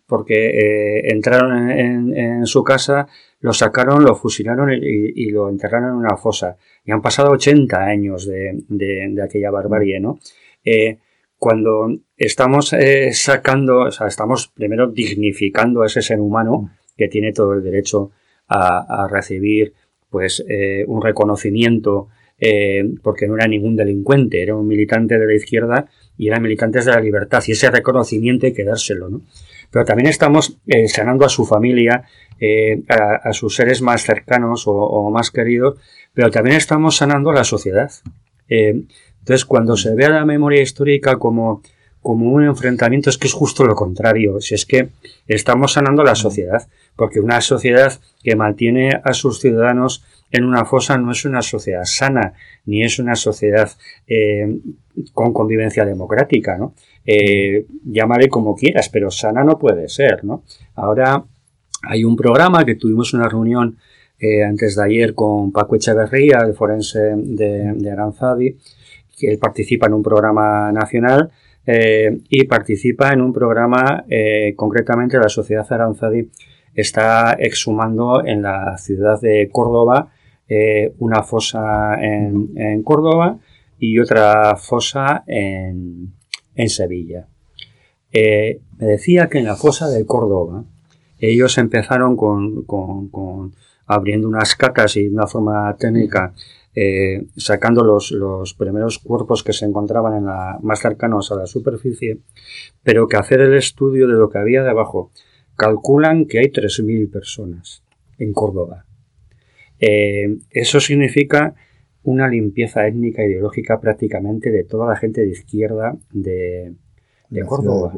porque 0.08 1.02
entraron 1.06 1.70
en, 1.70 2.46
su 2.48 2.64
casa, 2.64 3.08
lo 3.40 3.54
sacaron, 3.54 4.04
lo 4.04 4.16
fusilaron 4.16 4.72
y, 4.74 5.30
lo 5.30 5.50
enterraron 5.50 5.90
en 5.90 5.96
una 5.96 6.18
fosa. 6.18 6.58
Y 6.84 6.92
han 6.92 7.02
pasado 7.02 7.32
80 7.32 7.78
años 7.80 8.26
de, 8.26 8.64
de 8.68 9.22
aquella 9.22 9.52
barbarie, 9.52 10.00
¿no? 10.00 10.20
Cuando 11.40 11.98
estamos 12.18 12.74
eh, 12.74 13.12
sacando, 13.14 13.86
o 13.86 13.92
sea, 13.92 14.08
estamos 14.08 14.50
primero 14.50 14.88
dignificando 14.88 15.82
a 15.82 15.86
ese 15.88 16.02
ser 16.02 16.20
humano 16.20 16.70
que 16.98 17.08
tiene 17.08 17.32
todo 17.32 17.54
el 17.54 17.64
derecho 17.64 18.12
a, 18.50 19.08
recibir 19.10 19.74
pues 20.10 20.44
eh, 20.50 20.84
un 20.88 21.04
reconocimiento 21.04 22.10
eh, 22.40 22.84
porque 23.04 23.28
no 23.28 23.36
era 23.36 23.48
ningún 23.48 23.76
delincuente, 23.76 24.42
era 24.42 24.56
un 24.56 24.68
militante 24.68 25.20
de 25.20 25.26
la 25.26 25.36
izquierda 25.36 25.86
y 26.18 26.28
eran 26.28 26.42
militantes 26.42 26.86
de 26.86 26.92
la 26.92 27.00
libertad 27.00 27.44
y 27.48 27.52
ese 27.52 27.70
reconocimiento 27.70 28.48
hay 28.48 28.54
que 28.54 28.64
dárselo, 28.64 29.08
¿no? 29.08 29.22
Pero 29.72 29.86
también 29.86 30.10
estamos 30.10 30.58
sanando 30.88 31.26
a 31.26 31.30
su 31.30 31.46
familia, 31.46 32.06
a, 32.90 33.34
sus 33.34 33.56
seres 33.56 33.84
más 33.84 34.02
cercanos 34.02 34.68
o, 34.68 34.72
o, 34.72 35.12
más 35.12 35.30
queridos, 35.30 35.78
pero 36.12 36.32
también 36.32 36.56
estamos 36.56 36.98
sanando 36.98 37.30
a 37.30 37.36
la 37.36 37.44
sociedad. 37.44 37.92
Entonces, 39.20 39.46
cuando 39.46 39.78
se 39.78 39.94
ve 39.96 40.06
a 40.06 40.10
la 40.10 40.26
memoria 40.26 40.62
histórica 40.62 41.18
como, 41.18 41.62
como 42.02 42.32
un 42.32 42.46
enfrentamiento, 42.46 43.10
es 43.10 43.18
que 43.18 43.28
es 43.28 43.34
justo 43.34 43.66
lo 43.66 43.76
contrario. 43.76 44.40
Si 44.42 44.56
es 44.56 44.66
que 44.66 44.90
estamos 45.28 45.74
sanando 45.74 46.04
la 46.04 46.16
sociedad, 46.16 46.68
porque 46.96 47.20
una 47.20 47.42
sociedad 47.42 48.00
que 48.24 48.36
mantiene 48.36 49.00
a 49.04 49.14
sus 49.14 49.40
ciudadanos 49.40 50.04
en 50.32 50.44
una 50.44 50.66
fosa 50.66 50.98
no 50.98 51.12
es 51.12 51.26
una 51.26 51.42
sociedad 51.42 51.86
sana, 51.86 52.34
ni 52.66 52.84
es 52.84 53.00
una 53.00 53.16
sociedad 53.16 53.72
eh, 54.08 54.60
con 55.14 55.34
convivencia 55.34 55.86
democrática, 55.86 56.58
¿no? 56.58 56.74
Eh, 57.06 57.66
llámale 57.86 58.28
como 58.30 58.56
quieras, 58.56 58.90
pero 58.90 59.10
sana 59.10 59.44
no 59.44 59.58
puede 59.58 59.90
ser, 59.90 60.24
¿no? 60.24 60.44
Ahora 60.76 61.24
hay 61.84 62.04
un 62.04 62.16
programa 62.16 62.66
que 62.66 62.76
tuvimos 62.76 63.14
una 63.14 63.28
reunión 63.28 63.78
eh, 64.20 64.44
antes 64.44 64.76
de 64.76 64.84
ayer 64.84 65.16
con 65.16 65.52
Paco 65.52 65.76
Echeverría, 65.76 66.40
el 66.40 66.54
forense 66.54 67.00
de, 67.16 67.74
de 67.74 67.92
Aranzadi, 67.92 68.58
que 69.20 69.38
participa 69.38 69.88
en 69.88 69.94
un 69.94 70.04
programa 70.04 70.72
nacional 70.72 71.32
eh, 71.66 72.22
y 72.30 72.46
participa 72.46 73.12
en 73.12 73.22
un 73.22 73.34
programa, 73.34 74.06
eh, 74.10 74.54
concretamente 74.56 75.20
la 75.20 75.30
Sociedad 75.30 75.68
Aranzadi 75.70 76.30
está 76.74 77.34
exhumando 77.34 78.26
en 78.26 78.42
la 78.42 78.78
ciudad 78.78 79.20
de 79.22 79.50
Córdoba 79.52 80.12
eh, 80.48 80.94
una 81.00 81.22
fosa 81.22 81.96
en, 82.02 82.82
Córdoba 82.84 83.38
y 83.78 84.00
otra 84.00 84.56
fosa 84.56 85.24
en, 85.28 86.14
Sevilla. 86.68 87.28
me 88.12 88.86
decía 88.86 89.28
que 89.28 89.38
en 89.38 89.46
la 89.46 89.56
fosa 89.56 89.90
de 89.90 90.06
Córdoba 90.06 90.64
ellos 91.20 91.58
empezaron 91.58 92.18
con, 92.18 92.64
con 92.64 93.54
abriendo 93.90 94.28
unas 94.28 94.56
cacas 94.56 94.96
y 94.98 95.04
de 95.04 95.14
una 95.14 95.28
forma 95.28 95.76
técnica 95.78 96.34
eh, 96.76 97.26
sacando 97.36 97.84
los, 97.84 98.12
los, 98.12 98.54
primeros 98.54 99.00
cuerpos 99.00 99.44
que 99.44 99.54
se 99.54 99.66
encontraban 99.66 100.18
en 100.18 100.26
la, 100.26 100.60
más 100.62 100.80
cercanos 100.80 101.32
a 101.32 101.36
la 101.36 101.48
superficie, 101.48 102.20
pero 102.84 103.08
que 103.08 103.18
hacer 103.18 103.42
el 103.42 103.56
estudio 103.56 104.08
de 104.08 104.14
lo 104.14 104.30
que 104.30 104.38
había 104.38 104.64
debajo, 104.64 105.12
calculan 105.56 106.26
que 106.26 106.40
hay 106.40 106.46
3.000 106.46 107.12
personas 107.12 107.84
en 108.18 108.34
Córdoba. 108.34 108.86
Eh, 109.80 110.38
eso 110.52 110.80
significa 110.80 111.56
una 112.04 112.28
limpieza 112.28 112.88
étnica 112.88 113.24
ideológica 113.24 113.80
prácticamente 113.80 114.52
de 114.52 114.64
toda 114.64 114.88
la 114.88 114.96
gente 114.96 115.22
de 115.22 115.30
izquierda 115.30 115.96
de, 116.12 116.76
Córdoba. 117.46 117.94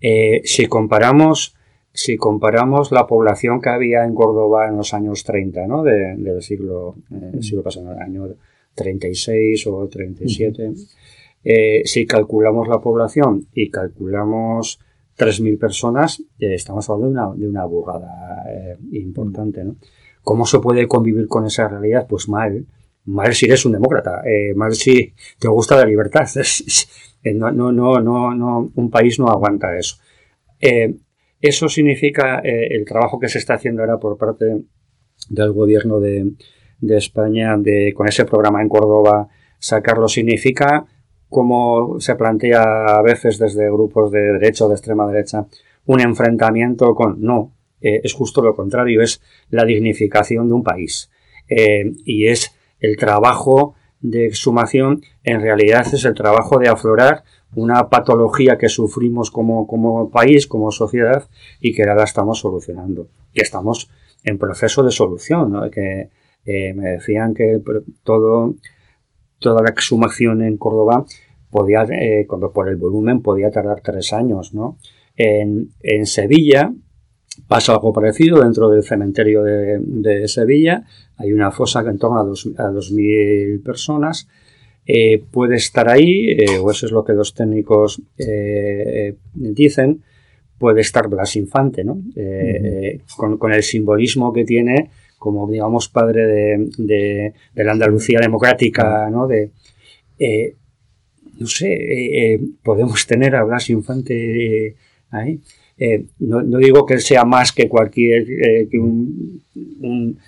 Eh, 0.00 0.42
si 0.44 0.66
comparamos 0.66 1.56
si 1.94 2.16
comparamos 2.16 2.90
la 2.90 3.06
población 3.06 3.60
que 3.60 3.68
había 3.68 4.04
en 4.04 4.16
Córdoba 4.16 4.66
en 4.68 4.76
los 4.76 4.92
años 4.92 5.22
30, 5.22 5.68
¿no? 5.68 5.84
del 5.84 6.42
siglo, 6.42 6.96
eh, 7.12 7.40
siglo 7.40 7.62
pasado, 7.62 7.92
el 7.92 7.98
año 8.00 8.34
36 8.74 9.64
o 9.68 9.86
37, 9.86 10.72
eh, 11.44 11.82
si 11.84 12.04
calculamos 12.04 12.66
la 12.66 12.80
población 12.80 13.46
y 13.54 13.70
calculamos 13.70 14.80
3.000 15.16 15.56
personas, 15.56 16.20
eh, 16.40 16.54
estamos 16.54 16.90
hablando 16.90 17.06
de 17.06 17.12
una, 17.12 17.34
de 17.36 17.48
una 17.48 17.64
burrada 17.64 18.44
importante, 18.90 19.62
¿no? 19.62 19.76
¿Cómo 20.24 20.46
se 20.46 20.58
puede 20.58 20.88
convivir 20.88 21.28
con 21.28 21.46
esa 21.46 21.68
realidad? 21.68 22.06
Pues 22.08 22.28
mal. 22.28 22.66
Mal 23.04 23.34
si 23.34 23.46
eres 23.46 23.64
un 23.66 23.72
demócrata, 23.72 24.22
mal 24.56 24.74
si 24.74 25.12
te 25.38 25.46
gusta 25.46 25.76
la 25.76 25.84
libertad. 25.84 26.26
no, 27.34 27.52
no, 27.52 27.70
no, 27.70 28.00
no, 28.00 28.34
no, 28.34 28.72
un 28.74 28.90
país 28.90 29.18
no 29.20 29.28
aguanta 29.28 29.78
eso. 29.78 29.96
Eso 31.40 31.68
significa 31.68 32.40
eh, 32.40 32.68
el 32.70 32.84
trabajo 32.84 33.18
que 33.18 33.28
se 33.28 33.38
está 33.38 33.54
haciendo 33.54 33.82
ahora 33.82 33.98
por 33.98 34.16
parte 34.16 34.62
del 35.28 35.52
gobierno 35.52 36.00
de, 36.00 36.32
España 36.80 37.56
de, 37.56 37.92
con 37.94 38.08
ese 38.08 38.24
programa 38.24 38.62
en 38.62 38.68
Córdoba 38.68 39.28
sacarlo. 39.58 40.08
Significa, 40.08 40.86
como 41.28 42.00
se 42.00 42.14
plantea 42.14 42.62
a 42.62 43.02
veces 43.02 43.38
desde 43.38 43.70
grupos 43.70 44.10
de 44.10 44.20
derecha 44.20 44.64
o 44.64 44.68
de 44.68 44.74
extrema 44.74 45.06
derecha, 45.06 45.46
un 45.86 46.00
enfrentamiento 46.00 46.94
con... 46.94 47.20
No, 47.20 47.52
eh, 47.80 48.00
es 48.02 48.12
justo 48.14 48.42
lo 48.42 48.54
contrario, 48.54 49.02
es 49.02 49.20
la 49.50 49.64
dignificación 49.64 50.48
de 50.48 50.54
un 50.54 50.62
país. 50.62 51.10
Eh, 51.48 51.92
y 52.04 52.26
es 52.28 52.54
el 52.80 52.96
trabajo 52.96 53.74
de 54.04 54.26
exhumación 54.26 55.00
en 55.22 55.40
realidad 55.40 55.86
es 55.90 56.04
el 56.04 56.12
trabajo 56.12 56.58
de 56.58 56.68
aflorar 56.68 57.24
una 57.56 57.88
patología 57.88 58.58
que 58.58 58.68
sufrimos 58.68 59.30
como, 59.30 59.66
como 59.66 60.10
país, 60.10 60.46
como 60.46 60.70
sociedad, 60.70 61.28
y 61.60 61.74
que 61.74 61.82
ahora 61.82 62.04
estamos 62.04 62.38
solucionando. 62.40 63.08
Que 63.32 63.42
estamos 63.42 63.90
en 64.22 64.38
proceso 64.38 64.82
de 64.82 64.90
solución, 64.90 65.70
que 65.70 66.10
eh, 66.44 66.74
me 66.74 66.90
decían 66.90 67.34
que 67.34 67.60
todo, 68.02 68.54
toda 69.38 69.62
la 69.62 69.70
exhumación 69.70 70.42
en 70.42 70.56
Córdoba 70.56 71.04
podía, 71.50 71.82
eh, 71.84 72.26
por 72.52 72.68
el 72.68 72.76
volumen, 72.76 73.22
podía 73.22 73.50
tardar 73.50 73.80
tres 73.80 74.12
años, 74.12 74.54
¿no? 74.54 74.78
En, 75.16 75.70
en 75.80 76.06
Sevilla, 76.06 76.72
Pasa 77.48 77.72
algo 77.72 77.92
parecido 77.92 78.40
dentro 78.42 78.70
del 78.70 78.84
cementerio 78.84 79.42
de, 79.42 80.28
Sevilla. 80.28 80.84
Hay 81.16 81.32
una 81.32 81.50
fosa 81.50 81.82
que 81.82 81.90
en 81.90 81.98
torno 81.98 82.20
a, 82.20 82.24
dos, 82.24 82.48
a 82.56 82.70
2.000 82.70 83.62
personas. 83.62 84.28
Eh, 84.86 85.22
puede 85.30 85.56
estar 85.56 85.88
ahí, 85.88 86.30
eh, 86.30 86.58
o 86.58 86.70
eso 86.70 86.84
es 86.84 86.92
lo 86.92 87.04
que 87.04 87.14
los 87.14 87.32
técnicos 87.32 88.02
eh, 88.18 89.14
dicen, 89.32 90.02
puede 90.58 90.82
estar 90.82 91.08
Blas 91.08 91.36
Infante, 91.36 91.84
¿no? 91.84 92.02
con, 93.16 93.52
el 93.52 93.62
simbolismo 93.62 94.32
que 94.32 94.44
tiene 94.44 94.90
como, 95.18 95.50
digamos, 95.50 95.88
padre 95.88 96.58
de, 96.76 97.32
la 97.54 97.72
Andalucía 97.72 98.20
democrática, 98.20 99.08
¿no? 99.10 99.26
De, 99.26 99.50
no 101.38 101.46
sé, 101.46 102.38
podemos 102.62 103.06
tener 103.06 103.34
a 103.34 103.44
Blas 103.44 103.70
Infante 103.70 104.76
ahí. 105.10 105.40
No, 106.18 106.42
digo 106.58 106.84
que 106.84 106.94
él 106.94 107.00
sea 107.00 107.24
más 107.24 107.52
que 107.52 107.68
cualquier 107.68 108.26
un, 108.74 110.18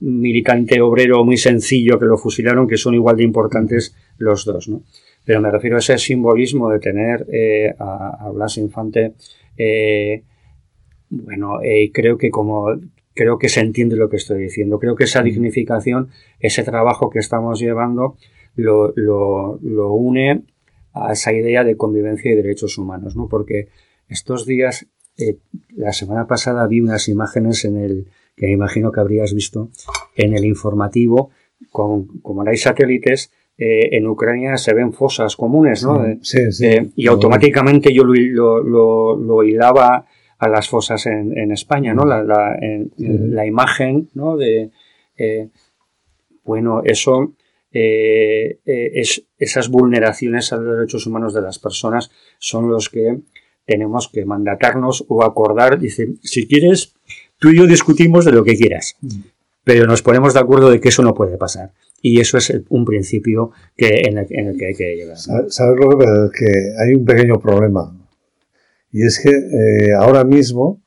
militante 0.00 0.80
obrero 0.80 1.24
muy 1.24 1.36
sencillo 1.36 1.98
que 1.98 2.06
lo 2.06 2.18
fusilaron, 2.18 2.66
que 2.66 2.76
son 2.76 2.94
igual 2.94 3.16
de 3.16 3.24
importantes 3.24 3.94
los 4.18 4.44
dos, 4.44 4.68
¿no? 4.68 4.82
Pero 5.24 5.40
me 5.40 5.50
refiero 5.50 5.76
a 5.76 5.80
ese 5.80 5.98
simbolismo 5.98 6.70
de 6.70 6.78
tener 6.78 7.26
eh, 7.32 7.74
a, 7.78 8.30
Blas 8.32 8.58
Infante, 8.58 9.14
bueno, 11.08 11.58
creo 11.92 12.18
que 12.18 12.30
como 12.30 12.78
creo 13.14 13.38
que 13.38 13.48
se 13.48 13.60
entiende 13.60 13.96
lo 13.96 14.10
que 14.10 14.16
estoy 14.16 14.42
diciendo. 14.42 14.78
Creo 14.78 14.94
que 14.94 15.04
esa 15.04 15.22
dignificación, 15.22 16.10
ese 16.38 16.62
trabajo 16.62 17.08
que 17.08 17.18
estamos 17.18 17.58
llevando, 17.58 18.16
lo, 18.54 18.92
lo, 18.94 19.58
lo 19.62 19.92
une 19.94 20.42
a 20.92 21.12
esa 21.12 21.32
idea 21.32 21.64
de 21.64 21.76
convivencia 21.76 22.30
y 22.30 22.34
derechos 22.34 22.78
humanos, 22.78 23.16
¿no? 23.16 23.28
Porque 23.28 23.68
estos 24.08 24.46
días 24.46 24.86
eh, 25.18 25.38
la 25.74 25.92
semana 25.92 26.26
pasada 26.26 26.66
vi 26.66 26.80
unas 26.80 27.08
imágenes 27.08 27.64
en 27.64 27.78
el 27.78 28.06
que 28.36 28.46
me 28.46 28.52
imagino 28.52 28.92
que 28.92 29.00
habrías 29.00 29.32
visto 29.32 29.70
en 30.14 30.34
el 30.34 30.44
informativo, 30.44 31.30
con, 31.70 32.06
como 32.20 32.42
hay 32.46 32.58
satélites, 32.58 33.32
eh, 33.58 33.96
en 33.96 34.06
Ucrania 34.06 34.56
se 34.58 34.74
ven 34.74 34.92
fosas 34.92 35.36
comunes, 35.36 35.82
¿no? 35.82 36.04
Sí, 36.22 36.52
sí, 36.52 36.66
eh, 36.66 36.90
y 36.94 37.06
automáticamente 37.06 37.92
yo 37.92 38.04
lo, 38.04 38.62
lo, 38.62 39.16
lo, 39.16 39.42
hilaba 39.42 40.06
a 40.38 40.48
las 40.48 40.68
fosas 40.68 41.06
en, 41.06 41.36
en 41.36 41.52
España, 41.52 41.94
¿no? 41.94 42.04
La, 42.04 42.22
la, 42.22 42.56
la 42.98 43.46
imagen, 43.46 44.10
¿no? 44.14 44.36
De, 44.36 44.70
bueno, 46.44 46.82
eso, 46.84 47.34
es, 47.72 49.22
esas 49.38 49.68
vulneraciones 49.70 50.52
a 50.52 50.56
los 50.56 50.76
derechos 50.76 51.06
humanos 51.06 51.32
de 51.32 51.40
las 51.40 51.58
personas 51.58 52.10
son 52.38 52.70
los 52.70 52.90
que 52.90 53.20
tenemos 53.66 54.08
que 54.08 54.24
mandatarnos 54.24 55.04
o 55.08 55.24
acordar, 55.24 55.78
dice, 55.78 56.14
si 56.22 56.46
quieres, 56.46 56.94
tú 57.38 57.50
y 57.50 57.58
yo 57.58 57.66
discutimos 57.66 58.24
de 58.24 58.32
lo 58.32 58.44
que 58.44 58.56
quieras, 58.56 58.96
mm. 59.00 59.20
pero 59.64 59.86
nos 59.86 60.02
ponemos 60.02 60.34
de 60.34 60.40
acuerdo 60.40 60.70
de 60.70 60.80
que 60.80 60.88
eso 60.88 61.02
no 61.02 61.14
puede 61.14 61.36
pasar. 61.36 61.72
Y 62.08 62.20
eso 62.20 62.38
es 62.38 62.52
un 62.68 62.84
principio 62.84 63.50
que, 63.76 64.02
en, 64.06 64.18
el, 64.18 64.26
que 64.56 64.66
hay 64.66 64.74
que 64.74 64.96
llegar. 64.96 65.16
¿Sabes 65.16 65.80
lo 65.80 65.90
que 65.90 65.96
pasa? 65.96 66.30
que 66.32 66.46
hay 66.78 66.94
un 66.94 67.04
pequeño 67.04 67.40
problema. 67.40 67.96
Y 68.92 69.02
es 69.04 69.20
que 69.20 69.30
eh, 69.30 69.92
ahora 69.92 70.24
mismo, 70.24 70.82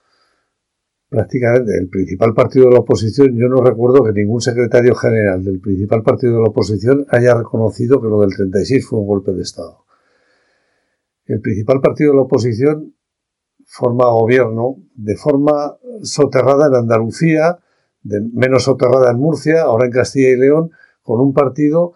prácticamente, 1.09 1.77
el 1.77 1.89
principal 1.89 2.33
partido 2.33 2.67
de 2.67 2.73
la 2.73 2.79
oposición, 2.79 3.35
yo 3.37 3.47
no 3.47 3.61
recuerdo 3.61 4.03
que 4.03 4.13
ningún 4.13 4.41
secretario 4.41 4.95
general 4.95 5.43
del 5.43 5.59
principal 5.59 6.03
partido 6.03 6.33
de 6.33 6.39
la 6.39 6.49
oposición 6.49 7.05
haya 7.09 7.35
reconocido 7.35 8.01
que 8.01 8.07
lo 8.07 8.21
del 8.21 8.33
36 8.35 8.85
fue 8.85 8.99
un 8.99 9.07
golpe 9.07 9.33
de 9.33 9.41
Estado 9.41 9.85
el 11.29 11.41
principal 11.41 11.79
partido 11.79 12.11
de 12.11 12.15
la 12.17 12.23
oposición 12.23 12.95
forma 13.65 14.09
gobierno 14.09 14.77
de 14.95 15.15
forma 15.15 15.77
soterrada 16.01 16.67
en 16.67 16.75
Andalucía, 16.75 17.59
de 18.01 18.21
menos 18.33 18.63
soterrada 18.63 19.11
en 19.11 19.17
Murcia, 19.17 19.61
ahora 19.61 19.85
en 19.85 19.91
Castilla 19.91 20.29
y 20.29 20.37
León, 20.37 20.71
con 21.01 21.19
un 21.21 21.33
partido 21.33 21.93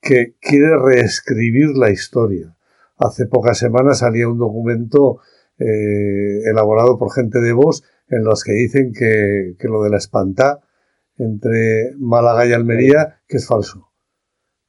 que 0.00 0.36
quiere 0.40 0.76
reescribir 0.78 1.76
la 1.76 1.90
historia. 1.90 2.56
Hace 2.96 3.26
pocas 3.26 3.58
semanas 3.58 4.00
salía 4.00 4.28
un 4.28 4.38
documento 4.38 5.20
eh, 5.58 6.42
elaborado 6.44 6.98
por 6.98 7.12
gente 7.12 7.40
de 7.40 7.52
Vox 7.52 7.82
en 8.08 8.24
los 8.24 8.44
que 8.44 8.52
dicen 8.52 8.92
que, 8.92 9.56
lo 9.68 9.82
de 9.82 9.90
la 9.90 9.96
espantá 9.96 10.60
entre 11.16 11.94
Málaga 11.98 12.46
y 12.46 12.52
Almería, 12.52 13.20
que 13.28 13.36
es 13.36 13.46
falso. 13.46 13.92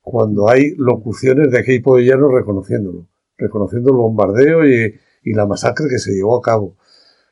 Cuando 0.01 0.49
hay 0.49 0.75
locuciones 0.77 1.51
de 1.51 1.63
Keipo 1.63 1.97
de 1.97 2.05
Llano 2.05 2.29
reconociéndolo 2.29 3.07
reconociendo 3.37 3.91
el 3.91 3.97
bombardeo 3.97 4.65
y, 4.65 4.99
la 5.25 5.45
masacre 5.45 5.87
que 5.89 5.99
se 5.99 6.11
llevó 6.11 6.37
a 6.37 6.41
cabo. 6.41 6.75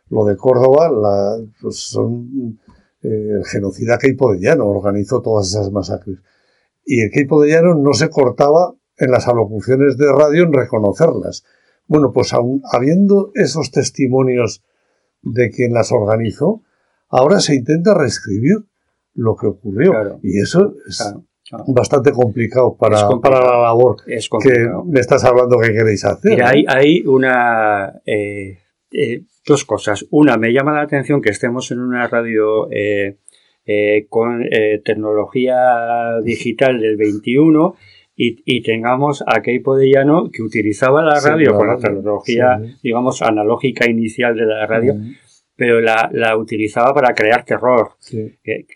Lo 0.09 0.25
de 0.25 0.37
Córdoba, 0.37 0.89
la, 0.89 1.37
pues 1.61 1.77
son 1.77 2.57
eh, 3.03 3.37
el 3.37 3.45
genocida 3.45 3.99
Llano 4.39 4.67
organizó 4.67 5.21
todas 5.21 5.49
esas 5.49 5.71
masacres. 5.71 6.19
Y 6.91 6.99
el 6.99 7.09
Keipo 7.09 7.41
de 7.41 7.51
Llano 7.53 7.73
no 7.75 7.93
se 7.93 8.09
cortaba 8.09 8.73
en 8.97 9.11
las 9.11 9.25
alocuciones 9.29 9.95
de 9.95 10.11
radio 10.11 10.43
en 10.43 10.51
reconocerlas. 10.51 11.45
Bueno, 11.87 12.11
pues 12.11 12.33
aún 12.33 12.61
habiendo 12.69 13.31
esos 13.33 13.71
testimonios 13.71 14.61
de 15.21 15.51
quien 15.51 15.71
las 15.73 15.93
organizó, 15.93 16.63
ahora 17.07 17.39
se 17.39 17.55
intenta 17.55 17.93
reescribir 17.93 18.57
lo 19.13 19.37
que 19.37 19.47
ocurrió. 19.47 20.19
Y 20.21 20.41
eso 20.41 20.73
es, 20.85 21.01
bastante 21.65 22.11
complicado 22.11 22.75
para, 22.75 23.07
para 23.21 23.39
la 23.39 23.61
labor 23.61 23.95
que 24.05 24.69
me 24.85 24.99
estás 24.99 25.23
hablando 25.23 25.59
que 25.59 25.71
queréis 25.71 26.03
hacer. 26.03 26.43
hay, 26.43 26.65
hay, 26.67 27.05
una 27.05 28.01
eh, 28.05 28.57
eh, 28.91 29.23
dos 29.47 29.63
cosas. 29.63 30.05
Una, 30.09 30.35
me 30.35 30.51
llama 30.51 30.73
la 30.73 30.81
atención 30.81 31.21
que 31.21 31.29
estemos 31.29 31.71
en 31.71 31.79
una 31.79 32.09
radio 32.09 32.69
eh, 32.69 33.15
con 34.09 34.43
tecnología 34.83 36.19
digital 36.23 36.79
del 36.79 36.97
21 36.97 37.75
y, 38.15 38.61
tengamos 38.61 39.23
a 39.25 39.41
Keipo 39.41 39.75
de 39.75 39.89
Llano 39.89 40.29
que 40.31 40.43
utilizaba 40.43 41.01
la 41.01 41.19
radio 41.19 41.55
con 41.55 41.67
la 41.67 41.77
tecnología, 41.77 42.61
digamos, 42.83 43.21
analógica 43.21 43.89
inicial 43.89 44.35
de 44.35 44.45
la 44.45 44.67
radio 44.67 44.95
pero 45.61 45.79
la, 45.79 46.09
la, 46.11 46.35
utilizaba 46.37 46.91
para 46.91 47.13
crear 47.13 47.45
terror. 47.45 47.91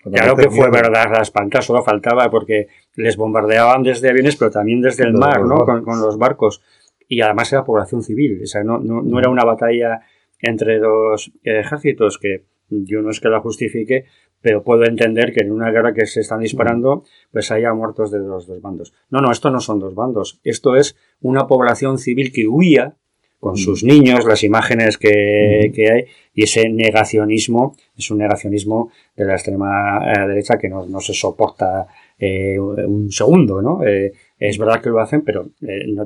claro 0.04 0.36
que 0.36 0.52
fue 0.52 0.69
verdad, 0.69 1.10
la 1.12 1.24
espanta 1.24 1.60
solo 1.60 1.82
faltaba 1.82 2.30
porque 2.30 2.67
les 2.95 3.17
bombardeaban 3.17 3.82
desde 3.82 4.12
aviones, 4.12 4.36
pero 4.36 4.52
también 4.52 4.82
desde 4.82 5.04
el 5.04 5.13
mar, 5.13 5.41
¿no? 5.41 5.65
Con, 5.65 6.00
los 6.00 6.19
barcos. 6.19 6.62
Y 7.08 7.21
además 7.21 7.52
era 7.52 7.63
población 7.63 8.04
civil, 8.04 8.39
o 8.43 8.45
sea, 8.45 8.63
no, 8.63 8.78
no, 8.78 9.02
no 9.02 9.17
era 9.17 9.32
una 9.32 9.43
batalla 9.43 10.02
entre 10.39 10.78
dos 10.78 11.32
ejércitos 11.43 12.19
que 12.19 12.43
yo 12.69 13.02
no 13.02 13.10
es 13.10 13.19
que 13.19 13.30
la 13.30 13.39
justifique, 13.39 14.06
pero 14.46 14.62
puedo 14.62 14.86
entender 14.86 15.34
que 15.34 15.44
en 15.44 15.52
una 15.52 15.72
guerra 15.72 15.92
que 15.92 16.06
se 16.06 16.22
están 16.22 16.42
disparando, 16.42 17.04
pues 17.32 17.50
haya 17.50 17.74
muertos 17.74 18.12
de 18.12 18.20
los 18.20 18.46
dos 18.46 18.62
bandos. 18.62 18.94
No, 19.10 19.20
no, 19.20 19.32
esto 19.32 19.50
no 19.50 19.60
son 19.60 19.80
dos 19.80 19.96
bandos, 19.96 20.40
esto 20.44 20.76
es 20.76 20.96
una 21.22 21.48
población 21.48 21.98
civil 21.98 22.32
que 22.32 22.46
huía 22.46 22.94
con 23.40 23.58
sus 23.58 23.84
niños, 23.84 24.24
las 24.24 24.44
imágenes 24.44 25.00
que, 25.00 25.72
hay, 25.92 26.04
y 26.36 26.44
ese 26.44 26.70
negacionismo 26.70 27.76
es 27.98 28.12
un 28.12 28.20
negacionismo 28.20 28.92
de 29.16 29.26
la 29.26 29.34
extrema 29.34 30.00
eh, 30.14 30.28
derecha 30.28 30.60
que 30.60 30.70
no, 30.70 31.00
se 31.00 31.16
soporta 31.16 31.88
eh, 32.20 32.60
un 32.60 33.12
segundo, 33.12 33.64
¿no? 33.64 33.84
Eh, 33.84 34.14
es 34.38 34.60
verdad 34.60 34.80
que 34.80 34.92
lo 34.92 35.00
hacen, 35.00 35.24
pero 35.24 35.50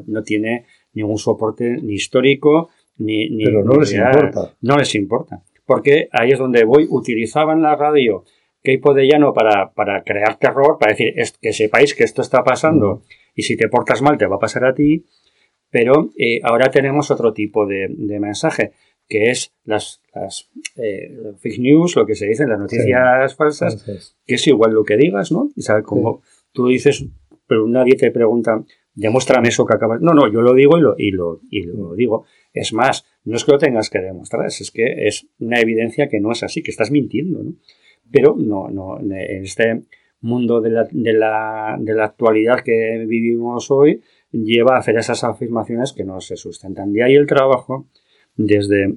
no, 0.08 0.24
tiene 0.24 0.66
ningún 0.94 1.18
soporte 1.18 1.78
ni 1.82 1.96
histórico, 1.96 2.70
ni... 3.00 3.30
ni 3.30 3.44
pero 3.44 3.66
no 3.66 3.82
les 3.82 3.94
importa. 3.94 4.54
No 4.62 4.78
les 4.78 4.96
importa. 4.96 5.44
Porque 5.70 6.10
ahí 6.12 6.32
es 6.32 6.40
donde 6.40 6.64
voy, 6.64 6.88
utilizaban 6.90 7.62
la 7.62 7.76
radio 7.76 8.24
Keipo 8.64 8.96
de 8.96 9.06
Llano 9.06 9.34
para, 9.34 9.72
para 9.72 10.04
crear 10.04 10.40
terror, 10.40 10.80
para 10.80 10.94
decir 10.94 11.14
es, 11.16 11.34
que 11.34 11.54
sepáis 11.54 11.94
que 11.94 12.04
esto 12.04 12.24
está 12.24 12.44
pasando 12.44 13.04
y 13.36 13.44
si 13.44 13.56
te 13.56 13.70
portas 13.70 14.02
mal 14.02 14.18
te 14.18 14.26
va 14.26 14.38
a 14.38 14.40
pasar 14.40 14.66
a 14.66 14.74
ti 14.74 15.06
pero 15.70 16.10
eh, 16.18 16.40
ahora 16.44 16.72
tenemos 16.72 17.12
otro 17.12 17.34
tipo 17.34 17.66
de, 17.68 17.88
mensaje, 18.20 18.72
que 19.08 19.30
es 19.30 19.54
las, 19.64 20.02
eh, 20.76 21.16
fake 21.38 21.60
news, 21.60 21.96
lo 21.96 22.06
que 22.06 22.16
se 22.16 22.26
dice, 22.26 22.48
las 22.48 22.60
noticias 22.60 23.36
falsas, 23.36 24.16
que 24.26 24.36
es 24.36 24.48
igual 24.48 24.72
lo 24.72 24.84
que 24.84 24.98
digas, 24.98 25.32
¿no? 25.32 25.50
Y 25.56 25.62
sabes, 25.62 25.84
como 25.84 26.22
tú 26.52 26.68
dices, 26.68 27.06
pero 27.48 27.68
nadie 27.68 27.96
te 27.96 28.12
pregunta, 28.12 28.64
demuéstrame 28.96 29.50
eso 29.50 29.66
que 29.66 29.76
acabas. 29.76 30.02
No, 30.02 30.14
no, 30.14 30.32
yo 30.32 30.42
lo 30.42 30.54
digo 30.54 30.78
y 30.78 30.82
lo, 30.82 30.96
y 30.98 31.12
lo, 31.12 31.42
y 31.50 31.64
lo 31.64 31.94
digo. 31.94 32.26
Es 32.52 32.74
más, 32.74 33.06
no 33.30 33.36
es 33.36 33.46
que 33.46 33.52
lo 33.52 33.58
tengas 33.58 33.90
que 33.90 34.00
demostrar, 34.00 34.48
es 34.48 34.72
que 34.72 35.08
es 35.08 35.28
una 35.40 35.60
evidencia 35.60 36.08
que 36.08 36.20
no 36.20 36.32
es 36.32 36.44
así, 36.44 36.64
que 36.64 36.72
estás 36.72 36.92
mintiendo, 36.92 37.44
¿no? 37.44 37.54
Pero 38.12 38.36
no, 38.36 38.70
no, 38.70 39.00
en 39.00 39.44
este 39.44 39.84
mundo 40.22 40.62
de 40.62 40.72
la, 40.72 40.88
de, 40.90 41.14
la, 41.14 41.78
de 41.80 41.94
la 41.94 42.06
actualidad 42.06 42.62
que 42.62 43.06
vivimos 43.08 43.70
hoy 43.70 44.02
lleva 44.32 44.76
a 44.76 44.80
hacer 44.80 44.98
esas 44.98 45.24
afirmaciones 45.24 45.94
que 45.94 46.04
no 46.04 46.20
se 46.22 46.36
sustentan. 46.36 46.92
De 46.92 47.04
ahí 47.04 47.14
el 47.14 47.28
trabajo 47.28 47.88
desde 48.36 48.96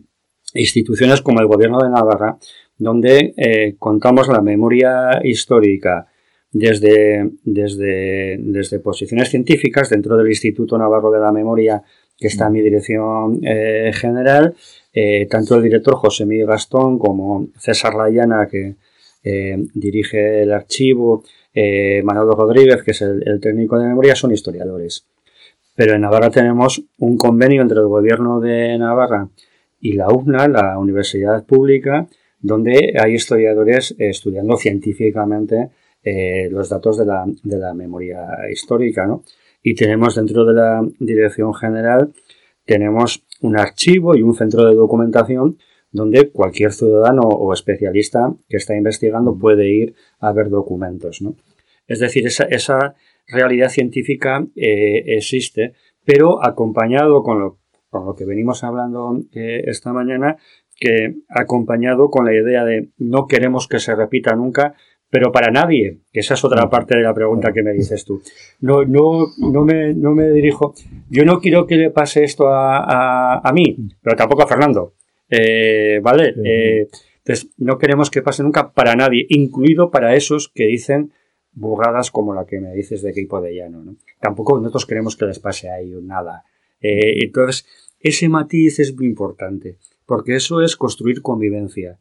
instituciones 0.55 1.21
como 1.21 1.41
el 1.41 1.47
Gobierno 1.47 1.79
de 1.81 1.91
Navarra, 1.91 2.39
donde 2.79 3.35
eh, 3.37 3.77
contamos 3.79 4.29
la 4.29 4.41
memoria 4.41 5.21
histórica 5.23 6.07
desde, 6.51 7.31
desde, 7.45 8.37
desde, 8.39 8.81
posiciones 8.81 9.31
científicas 9.31 9.89
dentro 9.89 10.17
del 10.17 10.29
Instituto 10.29 10.77
Navarro 10.77 11.11
de 11.11 11.21
la 11.21 11.33
Memoria, 11.33 11.83
que 12.23 12.29
está 12.29 12.47
en 12.47 12.53
mi 12.53 12.63
dirección 12.63 13.41
eh, 13.43 13.93
general, 13.93 14.55
eh, 14.95 15.27
tanto 15.29 15.57
el 15.57 15.63
director 15.63 15.97
José 15.97 16.25
Miguel 16.25 16.47
Gastón 16.47 16.99
como 16.99 17.49
César 17.59 17.95
Layana, 17.95 18.49
que 18.49 18.77
dirige 19.25 20.43
el 20.43 20.53
archivo, 20.53 21.23
Manolo 22.03 22.35
Rodríguez, 22.35 22.83
que 22.83 22.91
es 22.91 23.03
el 23.03 23.39
técnico 23.41 23.79
de 23.79 23.87
memoria, 23.87 24.17
son 24.17 24.33
historiadores. 24.33 25.07
Pero 25.77 25.95
en 25.95 26.03
Navarra 26.03 26.31
tenemos 26.31 26.83
un 26.99 27.17
convenio 27.17 27.63
entre 27.63 27.79
el 27.79 27.87
gobierno 27.87 28.41
de 28.41 28.77
Navarra 28.79 29.29
y 29.81 29.95
la 29.95 30.09
UNA, 30.09 30.49
la 30.49 30.79
Universidad 30.79 31.45
Pública, 31.45 32.07
donde 32.41 32.95
hay 33.01 33.15
historiadores 33.15 33.95
estudiando 33.99 34.57
científicamente 34.57 35.71
eh, 36.05 36.49
los 36.51 36.69
datos 36.69 36.99
de 36.99 37.07
la, 37.07 37.25
de 37.43 37.59
la, 37.59 37.73
memoria 37.73 38.27
histórica. 38.51 39.07
¿no? 39.07 39.23
Y 39.63 39.75
tenemos 39.75 40.17
dentro 40.17 40.45
de 40.45 40.55
la 40.55 40.83
Dirección 40.99 41.55
General, 41.55 42.13
tenemos 42.65 43.25
un 43.41 43.59
archivo 43.59 44.17
y 44.17 44.23
un 44.23 44.35
centro 44.35 44.65
de 44.67 44.75
documentación 44.75 45.59
donde 45.91 46.31
cualquier 46.31 46.73
ciudadano 46.73 47.23
o 47.23 47.53
especialista 47.53 48.35
que 48.49 48.57
está 48.57 48.75
investigando 48.75 49.39
puede 49.39 49.71
ir 49.71 49.95
a 50.21 50.33
ver 50.33 50.49
documentos. 50.49 51.21
¿no? 51.21 51.37
Es 51.87 52.01
decir, 52.01 52.27
esa, 52.27 52.45
esa 52.45 52.95
realidad 53.27 53.69
científica 53.69 54.47
eh, 54.57 55.05
existe, 55.17 55.75
pero 56.05 56.45
acompañado 56.45 57.23
con 57.23 57.41
lo, 57.41 57.59
con 57.91 58.07
lo 58.07 58.15
que 58.15 58.25
venimos 58.25 58.65
hablando 58.65 59.21
eh, 59.33 59.65
esta 59.67 59.93
mañana, 59.93 60.39
que 60.75 61.17
acompañado 61.29 62.11
con 62.11 62.25
la 62.25 62.35
idea 62.35 62.65
de 62.65 62.89
no 62.97 63.27
queremos 63.27 63.69
que 63.69 63.79
se 63.79 63.95
repita 63.95 64.35
nunca, 64.35 64.75
pero 65.13 65.31
para 65.31 65.51
nadie, 65.51 65.99
que 66.11 66.21
esa 66.21 66.33
es 66.33 66.43
otra 66.43 66.71
parte 66.71 66.97
de 66.97 67.03
la 67.03 67.13
pregunta 67.13 67.53
que 67.53 67.63
me 67.63 67.75
dices 67.75 68.03
tú. 68.03 68.23
No, 68.61 68.83
no, 68.87 69.27
no, 69.37 69.63
me, 69.63 69.93
no 69.93 70.15
me 70.15 70.31
dirijo, 70.31 70.75
yo 71.11 71.27
no 71.27 71.39
quiero 71.39 71.67
que 71.67 71.77
le 71.77 71.91
pase 71.91 72.25
esto 72.25 72.49
a, 72.49 73.47
a, 73.47 73.53
mí, 73.53 73.77
pero 74.01 74.17
tampoco 74.17 74.45
a 74.45 74.47
Fernando. 74.47 74.95
Eh, 75.29 76.01
¿Vale? 76.03 76.89
entonces, 77.19 77.51
no 77.59 77.77
queremos 77.77 78.11
que 78.11 78.23
pase 78.23 78.43
nunca 78.43 78.73
para 78.73 78.97
nadie, 78.97 79.27
incluido 79.29 79.91
para 79.91 80.15
esos 80.17 80.49
que 80.49 80.65
dicen 80.65 81.13
burradas 81.53 82.11
como 82.11 82.33
la 82.33 82.47
que 82.47 82.59
me 82.59 82.73
dices 82.73 83.03
de 83.03 83.11
equipo 83.11 83.43
de 83.43 83.55
llano. 83.55 83.85
¿no? 83.85 83.97
Tampoco 84.19 84.57
nosotros 84.57 84.87
queremos 84.87 85.15
que 85.19 85.27
les 85.27 85.41
pase 85.41 85.69
a 85.69 85.79
ellos 85.79 86.03
nada. 86.03 86.45
Eh, 86.81 87.23
entonces, 87.23 87.67
ese 88.01 88.31
matiz 88.31 88.79
es 88.79 88.97
muy 88.97 89.05
importante, 89.05 89.77
porque 90.07 90.37
eso 90.37 90.63
es 90.63 90.75
construir 90.75 91.21
convivencia. 91.21 91.99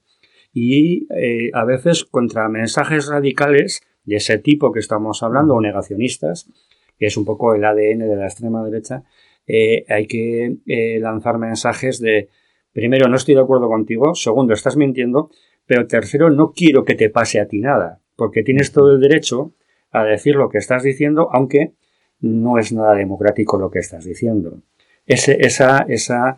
Y 0.54 1.08
eh, 1.16 1.50
a 1.54 1.64
veces 1.66 2.06
contra 2.06 2.50
mensajes 2.50 3.08
radicales 3.08 3.82
de 4.04 4.18
ese 4.18 4.38
tipo 4.38 4.72
que 4.72 4.80
estamos 4.80 5.24
hablando, 5.24 5.56
o 5.56 5.62
negacionistas, 5.62 6.50
que 6.98 7.08
es 7.08 7.18
un 7.18 7.26
poco 7.26 7.56
el 7.56 7.64
ADN 7.64 8.00
de 8.00 8.16
la 8.16 8.26
extrema 8.26 8.64
derecha, 8.64 9.04
eh, 9.48 9.86
hay 9.90 10.08
que 10.08 10.58
lanzar 11.00 11.38
mensajes 11.38 12.00
de, 12.00 12.30
primero, 12.74 13.08
no 13.08 13.16
estoy 13.16 13.36
de 13.36 13.42
acuerdo 13.42 13.68
contigo, 13.68 14.14
segundo, 14.14 14.54
estás 14.54 14.78
mintiendo, 14.78 15.32
pero 15.66 15.88
tercero, 15.88 16.30
no 16.30 16.52
quiero 16.52 16.84
que 16.86 16.96
te 16.96 17.10
pase 17.10 17.40
a 17.40 17.48
ti 17.48 17.60
nada 17.60 18.02
porque 18.22 18.44
tienes 18.44 18.72
todo 18.72 18.92
el 18.92 19.02
derecho 19.02 19.56
a 19.90 20.04
decir 20.04 20.36
lo 20.36 20.48
que 20.48 20.60
estás 20.60 20.84
diciendo, 20.84 21.30
aunque 21.32 21.74
no 22.20 22.60
es 22.60 22.72
nada 22.72 22.94
democrático 22.94 23.58
lo 23.58 23.72
que 23.72 23.80
estás 23.80 24.06
diciendo. 24.06 24.62
esa, 25.08 25.80
esa 25.90 26.38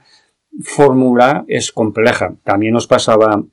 fórmula 0.62 1.44
es 1.50 1.74
compleja. 1.74 2.36
También 2.46 2.72
nos 2.72 2.88
pasaba, 2.88 3.44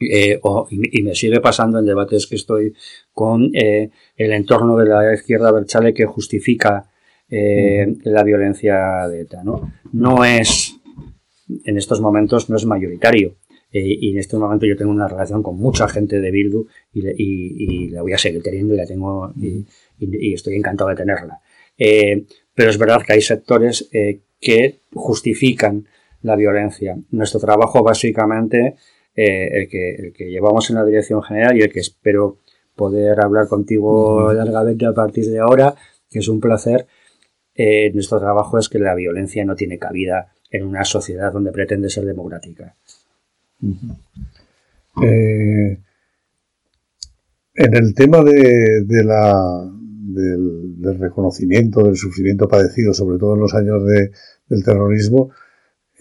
eh, 0.00 0.40
y, 0.70 1.02
me 1.02 1.14
sigue 1.14 1.40
pasando 1.40 1.78
en 1.78 1.86
debates 1.86 2.26
que 2.26 2.36
estoy 2.36 2.74
con 3.12 3.50
eh, 3.54 3.90
el 4.16 4.32
entorno 4.32 4.76
de 4.76 4.86
la 4.86 5.14
izquierda 5.14 5.52
berchale 5.52 5.94
que 5.94 6.04
justifica 6.04 6.90
eh, 7.28 7.94
la 8.04 8.22
violencia 8.22 9.08
de 9.08 9.22
ETA. 9.22 9.44
¿no? 9.44 9.72
no 9.92 10.24
es, 10.24 10.76
en 11.64 11.76
estos 11.76 12.00
momentos, 12.00 12.50
no 12.50 12.56
es 12.56 12.66
mayoritario. 12.66 13.36
Y 13.76 14.12
en 14.12 14.18
este 14.18 14.36
momento 14.36 14.66
yo 14.66 14.76
tengo 14.76 14.92
una 14.92 15.08
relación 15.08 15.42
con 15.42 15.58
mucha 15.58 15.88
gente 15.88 16.20
de 16.20 16.30
Bildu 16.30 16.68
y, 16.92 17.88
la 17.88 18.02
voy 18.02 18.12
a 18.12 18.18
seguir 18.18 18.40
teniendo 18.40 18.72
y 18.72 18.76
la 18.76 18.86
tengo 18.86 19.32
y, 19.36 20.32
estoy 20.32 20.54
encantado 20.54 20.90
de 20.90 20.96
tenerla. 20.96 21.40
Pero 21.76 22.70
es 22.70 22.78
verdad 22.78 23.02
que 23.04 23.14
hay 23.14 23.20
sectores 23.20 23.90
que 24.40 24.78
justifican 24.92 25.88
la 26.22 26.36
violencia. 26.36 26.96
Nuestro 27.10 27.40
trabajo 27.40 27.82
básicamente, 27.82 28.76
el 29.14 29.68
que, 29.68 29.94
el, 29.94 30.12
que, 30.12 30.30
llevamos 30.30 30.70
en 30.70 30.76
la 30.76 30.84
dirección 30.84 31.22
general 31.22 31.56
y 31.56 31.62
el 31.62 31.72
que 31.72 31.80
espero 31.80 32.38
poder 32.74 33.20
hablar 33.20 33.48
contigo 33.48 34.32
largamente 34.32 34.86
a 34.86 34.92
partir 34.92 35.26
de 35.30 35.38
ahora, 35.38 35.74
que 36.10 36.18
es 36.18 36.28
un 36.28 36.40
placer, 36.40 36.86
nuestro 37.92 38.18
trabajo 38.18 38.58
es 38.58 38.68
que 38.68 38.80
la 38.80 38.94
violencia 38.94 39.44
no 39.44 39.54
tiene 39.54 39.78
cabida 39.78 40.32
en 40.50 40.64
una 40.64 40.84
sociedad 40.84 41.32
donde 41.32 41.52
pretende 41.52 41.88
ser 41.88 42.04
democrática. 42.04 42.76
Eh, 45.02 45.78
en 47.54 47.76
el 47.76 47.94
tema 47.94 48.22
de, 48.22 49.04
la, 49.04 49.68
del, 49.68 50.98
reconocimiento 50.98 51.82
del 51.82 51.96
sufrimiento 51.96 52.48
padecido, 52.48 52.94
sobre 52.94 53.18
todo 53.18 53.34
en 53.34 53.40
los 53.40 53.54
años 53.54 53.82
del 54.48 54.64
terrorismo, 54.64 55.30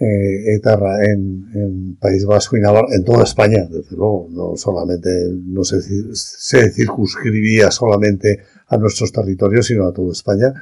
eh, 0.03 0.55
ETA 0.55 0.77
en, 1.05 1.95
País 1.99 2.25
Vasco 2.25 2.57
y 2.57 2.61
Navarra, 2.61 2.87
en 2.93 3.03
toda 3.03 3.23
España, 3.23 3.65
desde 3.69 3.95
luego, 3.95 4.27
no 4.29 4.57
solamente, 4.57 5.09
no 5.45 5.63
se, 5.63 5.81
se 6.13 6.71
circunscribía 6.71 7.71
solamente 7.71 8.39
a 8.67 8.77
nuestros 8.77 9.11
territorios, 9.11 9.67
sino 9.67 9.87
a 9.87 9.93
toda 9.93 10.11
España. 10.11 10.53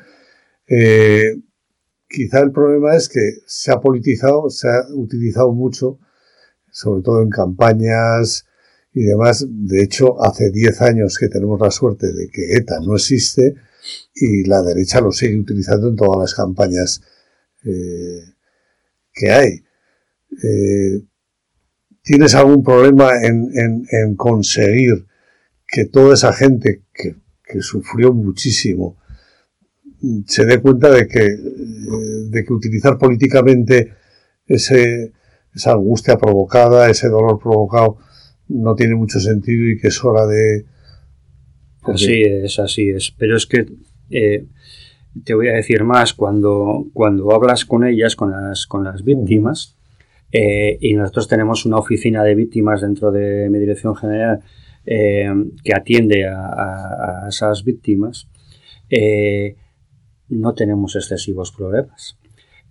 Eh, 0.68 1.38
quizá 2.08 2.42
el 2.42 2.52
problema 2.52 2.96
es 2.96 3.10
que 3.10 3.38
se 3.48 3.72
ha 3.72 3.80
politizado, 3.80 4.50
se 4.50 4.68
ha 4.68 4.86
utilizado 4.94 5.52
mucho 5.54 6.00
sobre 6.72 7.04
todo 7.04 7.22
en 7.22 7.30
campañas 7.30 8.46
y 8.94 9.04
demás. 9.04 9.46
De 9.48 9.84
hecho, 9.84 10.24
hace 10.24 10.50
10 10.50 10.82
años 10.82 11.18
que 11.18 11.30
tenemos 11.30 11.60
la 11.60 11.72
suerte 11.72 12.12
de 12.12 12.30
que 12.30 12.54
ETA 12.54 12.80
no 12.80 12.96
existe 12.96 13.56
y 14.16 14.44
la 14.48 14.62
derecha 14.62 15.02
lo 15.02 15.12
sigue 15.12 15.38
utilizando 15.38 15.90
en 15.90 15.96
todas 15.96 16.20
las 16.20 16.34
campañas 16.34 17.02
eh, 17.64 18.24
que 19.22 19.32
hay. 19.32 19.64
Eh, 20.44 21.02
¿Tienes 22.04 22.34
algún 22.34 22.64
problema 22.64 23.12
en, 23.22 24.16
conseguir 24.16 25.06
que 25.68 25.86
toda 25.86 26.16
esa 26.16 26.34
gente 26.34 26.82
que, 26.94 27.16
sufrió 27.60 28.14
muchísimo 28.14 28.98
se 30.26 30.46
dé 30.46 30.62
cuenta 30.62 30.90
de 30.90 31.06
que, 31.06 31.20
de 32.30 32.46
que 32.46 32.54
utilizar 32.54 32.98
políticamente 32.98 33.94
ese, 34.48 35.12
esa 35.54 35.74
angustia 35.74 36.18
provocada, 36.18 36.90
ese 36.90 37.10
dolor 37.10 37.40
provocado, 37.40 37.98
no 38.48 38.74
tiene 38.74 38.96
mucho 38.96 39.20
sentido 39.20 39.70
y 39.70 39.78
que 39.78 39.90
es 39.90 40.04
hora 40.04 40.26
de... 40.26 40.66
Así 41.84 42.24
es, 42.24 42.58
así 42.58 42.90
es. 42.90 43.14
Pero 43.18 43.36
es 43.36 43.46
que 43.46 43.66
eh, 44.10 44.48
te 45.24 45.34
voy 45.34 45.50
a 45.50 45.54
decir 45.54 45.84
más, 45.84 46.14
cuando, 46.14 46.86
cuando 46.94 47.34
hablas 47.34 47.66
con 47.66 47.86
ellas, 47.86 48.16
con 48.16 48.32
las, 48.32 48.66
con 48.68 48.84
las 48.84 49.04
víctimas, 49.04 49.78
eh, 50.32 50.78
y 50.80 50.94
nosotros 50.94 51.28
tenemos 51.28 51.66
una 51.66 51.78
oficina 51.78 52.24
de 52.24 52.36
víctimas 52.36 52.82
dentro 52.82 53.12
de 53.12 53.50
mi 53.50 53.60
dirección 53.60 53.96
general 53.96 54.40
eh, 54.86 55.30
que 55.64 55.74
atiende 55.74 56.26
a 56.28 57.26
esas 57.28 57.64
víctimas, 57.64 58.28
no 60.30 60.54
tenemos 60.54 60.96
excesivos 60.96 61.52
problemas. 61.52 62.18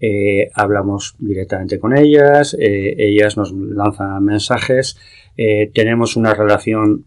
Eh, 0.02 0.50
hablamos 0.54 1.14
directamente 1.18 1.78
con 1.78 1.94
ellas, 1.94 2.56
eh, 2.58 2.94
ellas 2.96 3.36
nos 3.36 3.52
lanzan 3.52 4.24
mensajes, 4.24 4.96
eh, 5.36 5.70
tenemos 5.74 6.16
una 6.16 6.32
relación 6.32 7.04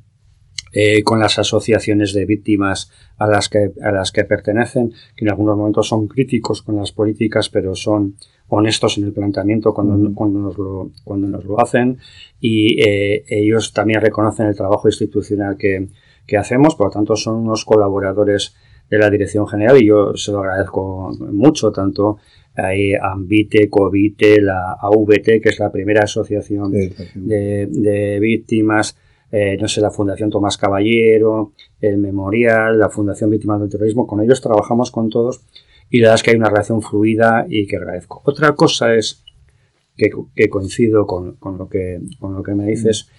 con 1.03 1.19
las 1.19 1.38
asociaciones 1.39 2.13
de 2.13 2.25
víctimas 2.25 2.91
a 3.17 3.27
las, 3.27 3.49
que, 3.49 3.71
a 3.83 3.91
las 3.91 4.12
que 4.12 4.23
pertenecen, 4.23 4.91
que 5.15 5.25
en 5.25 5.29
algunos 5.29 5.57
momentos 5.57 5.88
son 5.88 6.07
críticos 6.07 6.62
con 6.62 6.77
las 6.77 6.91
políticas, 6.91 7.49
pero 7.49 7.75
son 7.75 8.15
honestos 8.47 8.97
en 8.97 9.05
el 9.05 9.13
planteamiento 9.13 9.73
cuando, 9.73 10.13
cuando, 10.13 10.39
nos, 10.39 10.57
lo, 10.57 10.91
cuando 11.03 11.27
nos 11.27 11.45
lo 11.45 11.59
hacen. 11.59 11.99
Y 12.39 12.81
ellos 12.83 13.71
también 13.73 14.01
reconocen 14.01 14.47
el 14.47 14.55
trabajo 14.55 14.88
institucional 14.88 15.57
que, 15.57 15.88
que 16.25 16.38
hacemos, 16.38 16.75
por 16.75 16.88
lo 16.88 16.91
tanto 16.91 17.15
son 17.15 17.36
unos 17.36 17.65
colaboradores 17.65 18.55
de 18.89 18.97
la 18.97 19.09
Dirección 19.09 19.47
General 19.47 19.81
y 19.81 19.88
yo 19.88 20.15
se 20.15 20.31
lo 20.31 20.39
agradezco 20.39 21.12
mucho, 21.31 21.71
tanto 21.71 22.17
hay 22.55 22.93
Ambite, 22.93 23.69
Covite, 23.69 24.39
la 24.39 24.77
AVT, 24.79 25.41
que 25.41 25.49
es 25.49 25.59
la 25.59 25.71
primera 25.71 26.03
asociación 26.03 26.71
de, 26.71 28.19
víctimas, 28.21 28.95
eh, 29.36 29.58
no 29.60 29.67
sé, 29.67 29.82
la 29.82 29.89
Fundación 29.89 30.30
Tomás 30.30 30.58
Caballero, 30.58 31.54
el 31.82 31.98
Memorial, 31.98 32.78
la 32.78 32.91
Fundación 32.91 33.32
Víctimas 33.32 33.60
del 33.60 33.67
Terrorismo, 33.67 34.06
con 34.06 34.22
ellos 34.22 34.41
trabajamos 34.41 34.91
con 34.91 35.10
todos 35.10 35.41
y 35.89 36.02
la 36.02 36.10
verdad 36.10 36.15
es 36.15 36.24
que 36.24 36.32
hay 36.32 36.38
una 36.38 36.50
relación 36.50 36.84
fluida 36.84 37.48
y 37.50 37.65
que 37.65 37.78
agradezco. 37.78 38.22
Otra 38.26 38.54
cosa 38.54 38.93
es 38.93 39.24
que, 39.98 40.12
coincido 40.50 41.08
con, 41.08 41.39
lo 41.58 41.67
que, 41.67 42.00
con 42.19 42.36
lo 42.36 42.43
que 42.43 42.54
me 42.54 42.67
dices, 42.67 43.10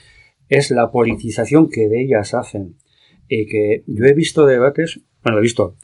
es 0.49 0.71
la 0.71 0.93
politización 0.93 1.69
que 1.69 1.89
de 1.89 2.03
ellas 2.03 2.33
hacen. 2.33 2.77
Y 3.29 3.47
que 3.47 3.83
yo 3.89 4.05
he 4.05 4.13
visto 4.13 4.47
debates, 4.47 5.01
bueno, 5.25 5.39
he 5.39 5.43
visto, 5.43 5.75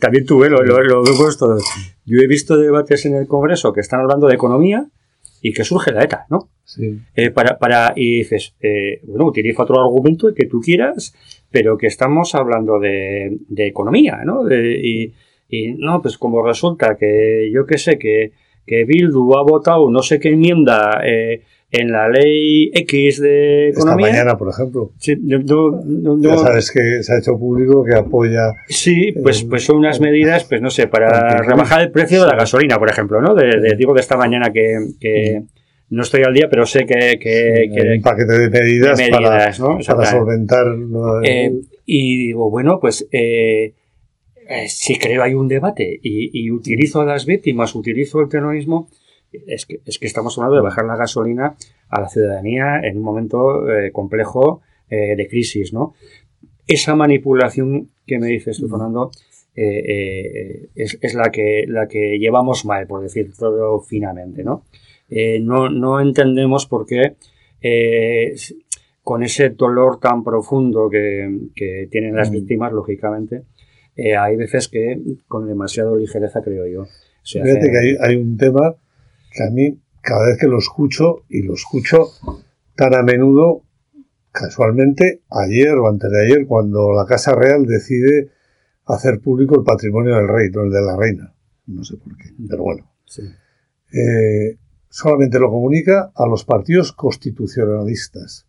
también 0.00 0.24
tuve, 0.24 0.48
lo, 0.48 0.62
lo, 0.62 0.80
lo, 0.82 1.02
puesto, 1.18 1.58
yo 2.06 2.18
he 2.18 2.26
visto 2.26 2.56
debates 2.56 3.04
en 3.04 3.14
el 3.14 3.26
Congreso 3.26 3.74
que 3.74 3.80
están 3.80 4.00
hablando 4.00 4.26
de 4.26 4.36
economía 4.36 4.88
y 5.46 5.52
que 5.52 5.62
surge 5.62 5.92
la 5.92 6.02
ETA, 6.02 6.26
¿no? 6.28 6.48
Sí. 6.64 6.98
Eh, 7.14 7.30
para, 7.30 7.56
para, 7.56 7.92
y 7.94 8.18
dices, 8.18 8.56
eh, 8.60 9.00
bueno, 9.04 9.26
utiliza 9.26 9.62
otro 9.62 9.80
argumento 9.80 10.34
que 10.34 10.46
tú 10.46 10.60
quieras, 10.60 11.14
pero 11.52 11.78
que 11.78 11.86
estamos 11.86 12.34
hablando 12.34 12.80
de, 12.80 13.38
de 13.48 13.66
economía, 13.68 14.22
¿no? 14.24 14.50
y, 14.52 15.14
y, 15.48 15.72
no, 15.74 16.02
pues 16.02 16.18
como 16.18 16.44
resulta 16.44 16.96
que 16.96 17.48
yo 17.54 17.64
qué 17.64 17.78
sé, 17.78 17.96
que, 17.96 18.32
que 18.66 18.84
Bildu 18.84 19.36
ha 19.36 19.42
votado 19.42 19.88
no 19.88 20.02
sé 20.02 20.18
qué 20.18 20.30
enmienda 20.30 21.00
eh, 21.04 21.42
en 21.70 21.90
la 21.90 22.08
ley 22.08 22.70
X 22.72 23.20
de 23.20 23.70
economía. 23.70 24.06
Esta 24.06 24.18
mañana, 24.18 24.38
por 24.38 24.50
ejemplo. 24.50 24.92
Sí, 24.98 25.16
ya 26.20 26.36
sabes 26.36 26.70
que 26.70 27.02
se 27.02 27.12
ha 27.12 27.18
hecho 27.18 27.38
público 27.38 27.84
que 27.84 27.94
apoya. 27.94 28.52
Sí, 28.68 29.12
pues, 29.22 29.42
pues 29.44 29.64
son 29.64 29.78
unas 29.78 30.00
medidas, 30.00 30.44
pues 30.44 30.60
no 30.60 30.70
sé, 30.70 30.86
para 30.86 31.42
rebajar 31.42 31.82
el 31.82 31.90
precio 31.90 32.22
de 32.22 32.28
la 32.28 32.36
gasolina, 32.36 32.78
por 32.78 32.88
ejemplo, 32.88 33.20
¿no? 33.20 33.34
De, 33.34 33.74
digo 33.76 33.94
de 33.94 34.00
esta 34.00 34.16
mañana 34.16 34.52
que, 34.52 34.78
que 35.00 35.42
no 35.90 36.02
estoy 36.02 36.22
al 36.22 36.34
día, 36.34 36.48
pero 36.48 36.66
sé 36.66 36.86
que. 36.86 37.18
que, 37.18 37.70
que 37.74 37.96
un 37.96 38.02
paquete 38.02 38.38
de 38.38 38.50
medidas, 38.50 39.00
para, 39.10 39.52
¿no? 39.58 39.78
para, 39.78 40.10
solventar. 40.10 40.66
Eh, 41.24 41.52
y 41.84 42.26
digo, 42.26 42.50
bueno, 42.50 42.78
pues. 42.80 43.06
Eh, 43.10 43.74
eh, 44.48 44.68
si 44.68 44.96
creo 44.96 45.24
hay 45.24 45.34
un 45.34 45.48
debate 45.48 45.98
y, 46.00 46.30
y 46.32 46.52
utilizo 46.52 47.00
a 47.00 47.04
las 47.04 47.26
víctimas, 47.26 47.74
utilizo 47.74 48.20
el 48.20 48.28
terrorismo, 48.28 48.88
es 49.46 49.66
que, 49.66 49.80
es 49.84 49.98
que 49.98 50.06
estamos 50.06 50.36
hablando 50.38 50.56
de 50.56 50.62
bajar 50.62 50.84
la 50.84 50.96
gasolina 50.96 51.56
a 51.88 52.00
la 52.00 52.08
ciudadanía 52.08 52.80
en 52.82 52.98
un 52.98 53.02
momento 53.02 53.68
eh, 53.70 53.92
complejo 53.92 54.62
eh, 54.88 55.16
de 55.16 55.28
crisis, 55.28 55.72
¿no? 55.72 55.94
Esa 56.66 56.94
manipulación 56.94 57.90
que 58.06 58.18
me 58.18 58.26
dices 58.26 58.58
tú, 58.58 58.68
Fernando, 58.68 59.10
eh, 59.54 60.68
es, 60.74 60.98
es, 61.00 61.14
la, 61.14 61.30
que, 61.30 61.64
la 61.68 61.86
que 61.86 62.18
llevamos 62.18 62.64
mal, 62.64 62.86
por 62.86 63.02
decir 63.02 63.32
todo 63.38 63.80
finamente, 63.80 64.42
¿no? 64.42 64.64
no, 65.40 65.70
no 65.70 66.00
entendemos 66.00 66.66
por 66.66 66.84
qué 66.84 67.14
con 69.02 69.22
ese 69.22 69.50
dolor 69.50 70.00
tan 70.00 70.24
profundo 70.24 70.90
que, 70.90 71.50
que 71.54 71.88
tienen 71.88 72.16
las 72.16 72.32
víctimas, 72.32 72.72
lógicamente, 72.72 73.44
hay 74.18 74.36
veces 74.36 74.66
que 74.66 75.00
con 75.28 75.46
demasiado 75.46 75.96
ligereza, 75.96 76.42
creo 76.42 76.66
yo. 76.66 76.86
Fíjate 77.22 77.70
que 77.70 77.78
hay, 77.78 77.96
hay 78.00 78.16
un 78.16 78.36
tema 78.36 78.74
que 79.36 79.44
a 79.44 79.50
mí 79.50 79.80
cada 80.00 80.26
vez 80.26 80.38
que 80.38 80.46
lo 80.46 80.58
escucho, 80.58 81.24
y 81.28 81.42
lo 81.42 81.54
escucho 81.54 82.08
tan 82.76 82.94
a 82.94 83.02
menudo, 83.02 83.64
casualmente, 84.30 85.22
ayer 85.30 85.74
o 85.74 85.88
antes 85.88 86.10
de 86.10 86.26
ayer, 86.26 86.46
cuando 86.46 86.92
la 86.92 87.06
Casa 87.06 87.34
Real 87.34 87.66
decide 87.66 88.30
hacer 88.84 89.20
público 89.20 89.58
el 89.58 89.64
patrimonio 89.64 90.14
del 90.14 90.28
rey, 90.28 90.50
no 90.50 90.62
el 90.62 90.70
de 90.70 90.82
la 90.82 90.96
reina. 90.96 91.34
No 91.66 91.82
sé 91.82 91.96
por 91.96 92.16
qué, 92.16 92.30
pero 92.48 92.62
bueno. 92.62 92.88
Eh, 93.92 94.58
solamente 94.88 95.40
lo 95.40 95.50
comunica 95.50 96.12
a 96.14 96.26
los 96.26 96.44
partidos 96.44 96.92
constitucionalistas. 96.92 98.46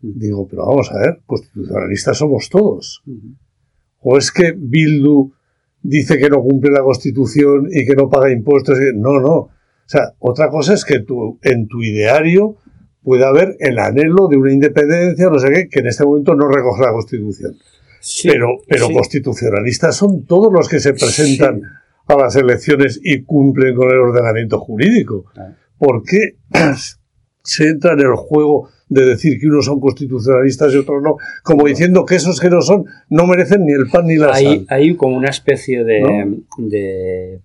Digo, 0.00 0.46
pero 0.46 0.66
vamos 0.66 0.92
a 0.92 0.98
ver, 0.98 1.22
constitucionalistas 1.26 2.18
somos 2.18 2.48
todos. 2.48 3.02
¿O 4.00 4.18
es 4.18 4.30
que 4.30 4.52
Bildu 4.52 5.32
dice 5.84 6.18
que 6.18 6.28
no 6.28 6.42
cumple 6.42 6.72
la 6.72 6.82
Constitución 6.82 7.68
y 7.70 7.86
que 7.86 7.94
no 7.94 8.10
paga 8.10 8.32
impuestos. 8.32 8.78
No, 8.94 9.20
no. 9.20 9.34
O 9.34 9.50
sea, 9.86 10.14
otra 10.18 10.48
cosa 10.48 10.74
es 10.74 10.84
que 10.84 11.04
en 11.42 11.68
tu 11.68 11.82
ideario 11.82 12.56
pueda 13.02 13.28
haber 13.28 13.56
el 13.60 13.78
anhelo 13.78 14.28
de 14.28 14.38
una 14.38 14.50
independencia, 14.50 15.28
no 15.28 15.38
sé 15.38 15.48
qué, 15.52 15.68
que 15.68 15.80
en 15.80 15.86
este 15.86 16.04
momento 16.04 16.34
no 16.34 16.48
recoge 16.48 16.82
la 16.82 16.92
Constitución. 16.92 17.54
pero 18.24 18.58
pero 18.66 18.88
constitucionalistas 18.90 19.94
son 19.94 20.24
todos 20.24 20.52
los 20.52 20.68
que 20.68 20.80
se 20.80 20.94
presentan 20.94 21.60
a 22.06 22.16
las 22.16 22.34
elecciones 22.36 22.98
y 23.02 23.22
cumplen 23.22 23.76
con 23.76 23.90
el 23.90 23.98
ordenamiento 23.98 24.58
jurídico. 24.58 25.26
¿Por 25.78 26.02
qué 26.02 26.36
se 27.44 27.68
entra 27.68 27.92
en 27.92 28.00
el 28.00 28.16
juego 28.16 28.70
de 28.88 29.04
decir 29.04 29.38
que 29.38 29.46
unos 29.46 29.66
son 29.66 29.80
constitucionalistas 29.80 30.72
y 30.74 30.78
otros 30.78 31.02
no, 31.02 31.16
como 31.42 31.66
diciendo 31.66 32.04
que 32.04 32.16
esos 32.16 32.40
que 32.40 32.50
no 32.50 32.60
son 32.62 32.86
no 33.10 33.26
merecen 33.26 33.64
ni 33.64 33.72
el 33.72 33.88
pan 33.90 34.06
ni 34.06 34.16
la 34.16 34.32
hay, 34.32 34.44
sal. 34.44 34.66
Hay 34.70 34.96
como 34.96 35.16
una 35.16 35.28
especie 35.28 35.84
de, 35.84 37.40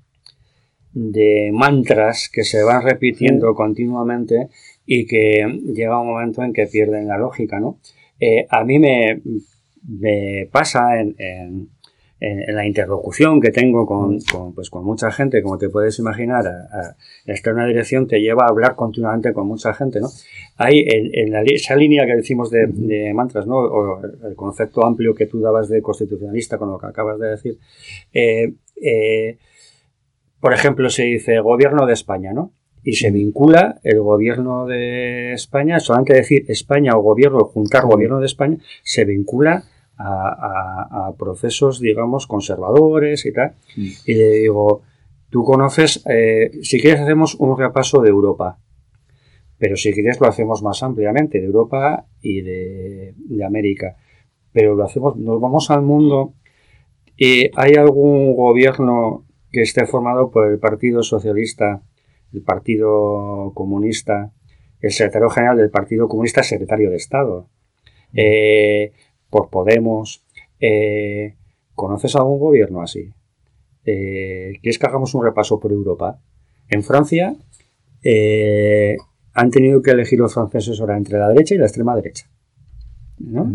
de, 0.94 1.52
mantras 1.54 2.30
que 2.32 2.44
se 2.44 2.64
van 2.64 2.84
repitiendo 2.84 3.54
continuamente 3.54 4.50
y 4.86 5.06
que 5.06 5.46
llega 5.74 6.00
un 6.00 6.08
momento 6.08 6.44
en 6.44 6.54
que 6.54 6.68
pierden 6.68 7.08
la 7.08 7.18
lógica, 7.18 7.60
¿no? 7.60 7.80
Eh, 8.20 8.48
a 8.50 8.64
mí 8.64 8.80
me, 8.80 9.22
me 9.88 10.48
pasa 10.52 11.00
en 11.00 11.16
en, 11.18 11.70
la 12.20 12.66
interlocución 12.66 13.40
que 13.40 13.52
tengo 13.52 13.86
con, 13.86 14.20
pues, 14.54 14.70
con 14.70 14.84
mucha 14.84 15.10
gente, 15.10 15.42
como 15.42 15.58
te 15.58 15.70
puedes 15.70 16.00
imaginar, 16.00 16.46
a, 16.48 16.70
a, 16.74 17.52
una 17.52 17.66
dirección 17.66 18.08
te 18.08 18.20
lleva 18.20 18.44
a 18.44 18.50
hablar 18.50 18.76
continuamente 18.76 19.32
con 19.32 19.48
mucha 19.48 19.74
gente, 19.74 20.02
¿no? 20.02 20.10
Hay 20.58 20.80
en, 20.80 21.12
en 21.14 21.46
esa 21.48 21.76
línea 21.76 22.06
que 22.06 22.16
decimos 22.16 22.52
de, 22.52 22.68
de, 22.68 23.14
mantras, 23.14 23.48
¿no? 23.48 23.56
O 23.58 24.02
el 24.04 24.36
concepto 24.36 24.86
amplio 24.86 25.16
que 25.16 25.28
tú 25.28 25.40
dabas 25.40 25.70
de 25.70 25.82
constitucionalista 25.82 26.58
con 26.58 26.70
lo 26.70 26.78
que 26.78 26.88
acabas 26.88 27.20
de 27.20 27.28
decir. 27.28 27.58
Eh, 28.14 28.54
eh, 28.82 29.38
por 30.40 30.54
ejemplo, 30.54 30.90
se 30.90 31.04
dice 31.04 31.40
gobierno 31.40 31.86
de 31.86 31.94
España, 31.94 32.34
¿no? 32.34 32.52
Y 32.84 32.94
se 32.94 33.12
vincula 33.12 33.80
el 33.84 34.00
gobierno 34.00 34.66
de 34.66 35.34
España, 35.34 35.80
solamente 35.80 36.14
decir 36.14 36.46
España 36.48 36.96
o 36.96 37.02
gobierno, 37.02 37.46
juntar 37.46 37.86
gobierno 37.86 38.20
de 38.20 38.26
España, 38.26 38.58
se 38.84 39.06
vincula 39.06 39.64
a, 40.00 41.14
procesos, 41.18 41.80
digamos, 41.80 42.28
conservadores 42.28 43.26
y 43.26 43.34
tal. 43.34 43.54
Mm. 43.76 43.88
Y 44.06 44.14
le 44.14 44.30
digo, 44.32 44.82
tú 45.30 45.44
conoces, 45.44 46.04
eh, 46.10 46.52
si 46.62 46.80
quieres 46.80 47.02
hacemos 47.02 47.36
un 47.36 47.58
repaso 47.58 48.02
de 48.02 48.10
Europa, 48.10 48.58
pero 49.58 49.76
si 49.76 49.92
quieres 49.92 50.20
lo 50.22 50.28
hacemos 50.28 50.64
más 50.64 50.82
ampliamente, 50.84 51.40
de 51.40 51.46
Europa 51.46 52.06
y 52.22 52.42
de, 52.42 53.14
América. 53.46 53.98
Pero 54.54 54.76
lo 54.76 54.84
hacemos, 54.84 55.18
nos 55.18 55.40
vamos 55.40 55.70
al 55.70 55.82
mundo 55.82 56.34
y 57.18 57.52
hay 57.56 57.74
algún 57.74 58.36
gobierno 58.36 59.26
que 59.52 59.62
esté 59.62 59.86
formado 59.86 60.32
por 60.32 60.50
el 60.50 60.60
Partido 60.60 61.04
Socialista, 61.04 61.82
el 62.34 62.42
Partido 62.42 63.52
Comunista, 63.54 64.32
el 64.80 64.92
secretario 64.92 65.30
general 65.30 65.58
del 65.58 65.70
Partido 65.70 66.08
Comunista, 66.08 66.42
secretario 66.42 66.90
de 66.90 66.96
Estado. 66.96 67.50
Mm. 68.14 68.18
Eh, 68.18 68.92
por 69.30 69.50
Podemos. 69.50 70.24
Eh, 70.60 71.36
¿Conoces 71.76 72.16
algún 72.16 72.40
gobierno 72.40 72.82
así? 72.82 73.10
Eh, 73.86 74.54
¿Quieres 74.62 74.78
que 74.78 74.86
hagamos 74.86 75.14
un 75.14 75.24
repaso 75.24 75.60
por 75.60 75.72
Europa? 75.72 76.20
En 76.70 76.84
Francia 76.84 77.36
eh, 78.04 78.98
han 79.34 79.50
tenido 79.50 79.82
que 79.82 79.92
elegir 79.92 80.20
los 80.20 80.34
franceses 80.34 80.80
ahora 80.80 80.98
entre 80.98 81.18
la 81.18 81.30
derecha 81.30 81.56
y 81.56 81.58
la 81.58 81.66
extrema 81.66 81.96
derecha. 81.96 82.26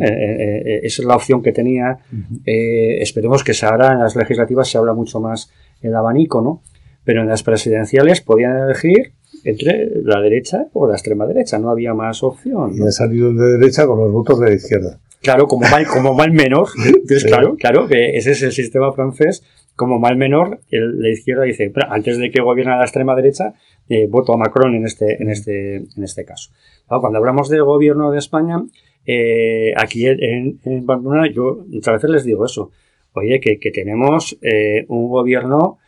esa 0.01 1.03
es 1.03 1.05
la 1.05 1.17
opción 1.17 1.43
que 1.43 1.53
tenía. 1.53 1.99
esperemos 2.45 3.45
que 3.45 3.55
se 3.55 3.67
ahora 3.67 3.93
en 3.93 4.01
las 4.01 4.17
legislativas 4.17 4.69
se 4.69 4.79
habla 4.79 4.95
mucho 4.95 5.21
más 5.21 5.51
el 5.83 5.95
abanico, 5.95 6.41
¿no? 6.41 6.63
Pero 7.05 7.21
en 7.21 7.29
las 7.29 7.43
presidenciales 7.43 8.23
podían 8.23 8.57
elegir 8.57 9.13
entre 9.45 9.91
la 10.03 10.21
derecha 10.21 10.67
o 10.73 10.87
la 10.87 10.95
extrema 10.95 11.27
derecha, 11.27 11.59
no 11.59 11.71
había 11.71 11.93
más 11.93 12.23
opción. 12.23 12.75
Y 12.75 12.83
ha 12.83 12.91
salido 12.91 13.33
de 13.33 13.59
derecha 13.59 13.87
con 13.87 13.99
los 13.99 14.11
votos 14.11 14.41
de 14.41 14.47
la 14.49 14.55
izquierda. 14.55 14.99
Claro, 15.25 15.49
como 15.49 15.67
mal, 15.69 15.87
como 15.87 16.15
mal 16.15 16.31
menor. 16.33 16.69
Entonces, 16.87 17.25
claro, 17.25 17.57
claro, 17.57 17.89
que 17.89 18.17
ese 18.17 18.33
es 18.33 18.43
el 18.43 18.53
sistema 18.53 18.93
francés. 18.93 19.43
Como 19.75 19.99
mal 19.99 20.17
menor, 20.17 20.61
la 20.71 21.09
izquierda 21.09 21.43
dice, 21.43 21.73
antes 21.89 22.19
de 22.19 22.31
que 22.31 22.41
gobierne 22.41 22.77
la 22.77 22.85
extrema 22.85 23.17
derecha, 23.17 23.55
eh, 23.89 24.07
voto 24.09 24.33
a 24.33 24.37
Macron 24.37 24.77
en 24.77 24.85
este, 24.85 25.21
en 25.21 25.31
este, 25.31 25.77
en 25.77 26.05
este 26.05 26.25
caso. 26.25 26.53
cuando 26.87 27.19
hablamos 27.19 27.49
del 27.49 27.65
gobierno 27.65 28.13
de 28.13 28.19
España, 28.19 28.63
eh, 29.05 29.73
aquí 29.77 30.07
en, 30.07 30.61
en 30.65 30.87
Barcelona, 30.87 31.29
yo 31.33 31.65
muchas 31.69 31.95
veces 31.95 32.11
les 32.11 32.25
digo 32.25 32.45
eso. 32.45 32.71
Oye, 33.15 33.41
que, 33.41 33.59
que 33.59 33.73
tenemos 33.73 34.39
eh, 34.43 34.85
un 34.89 35.09
gobierno 35.09 35.79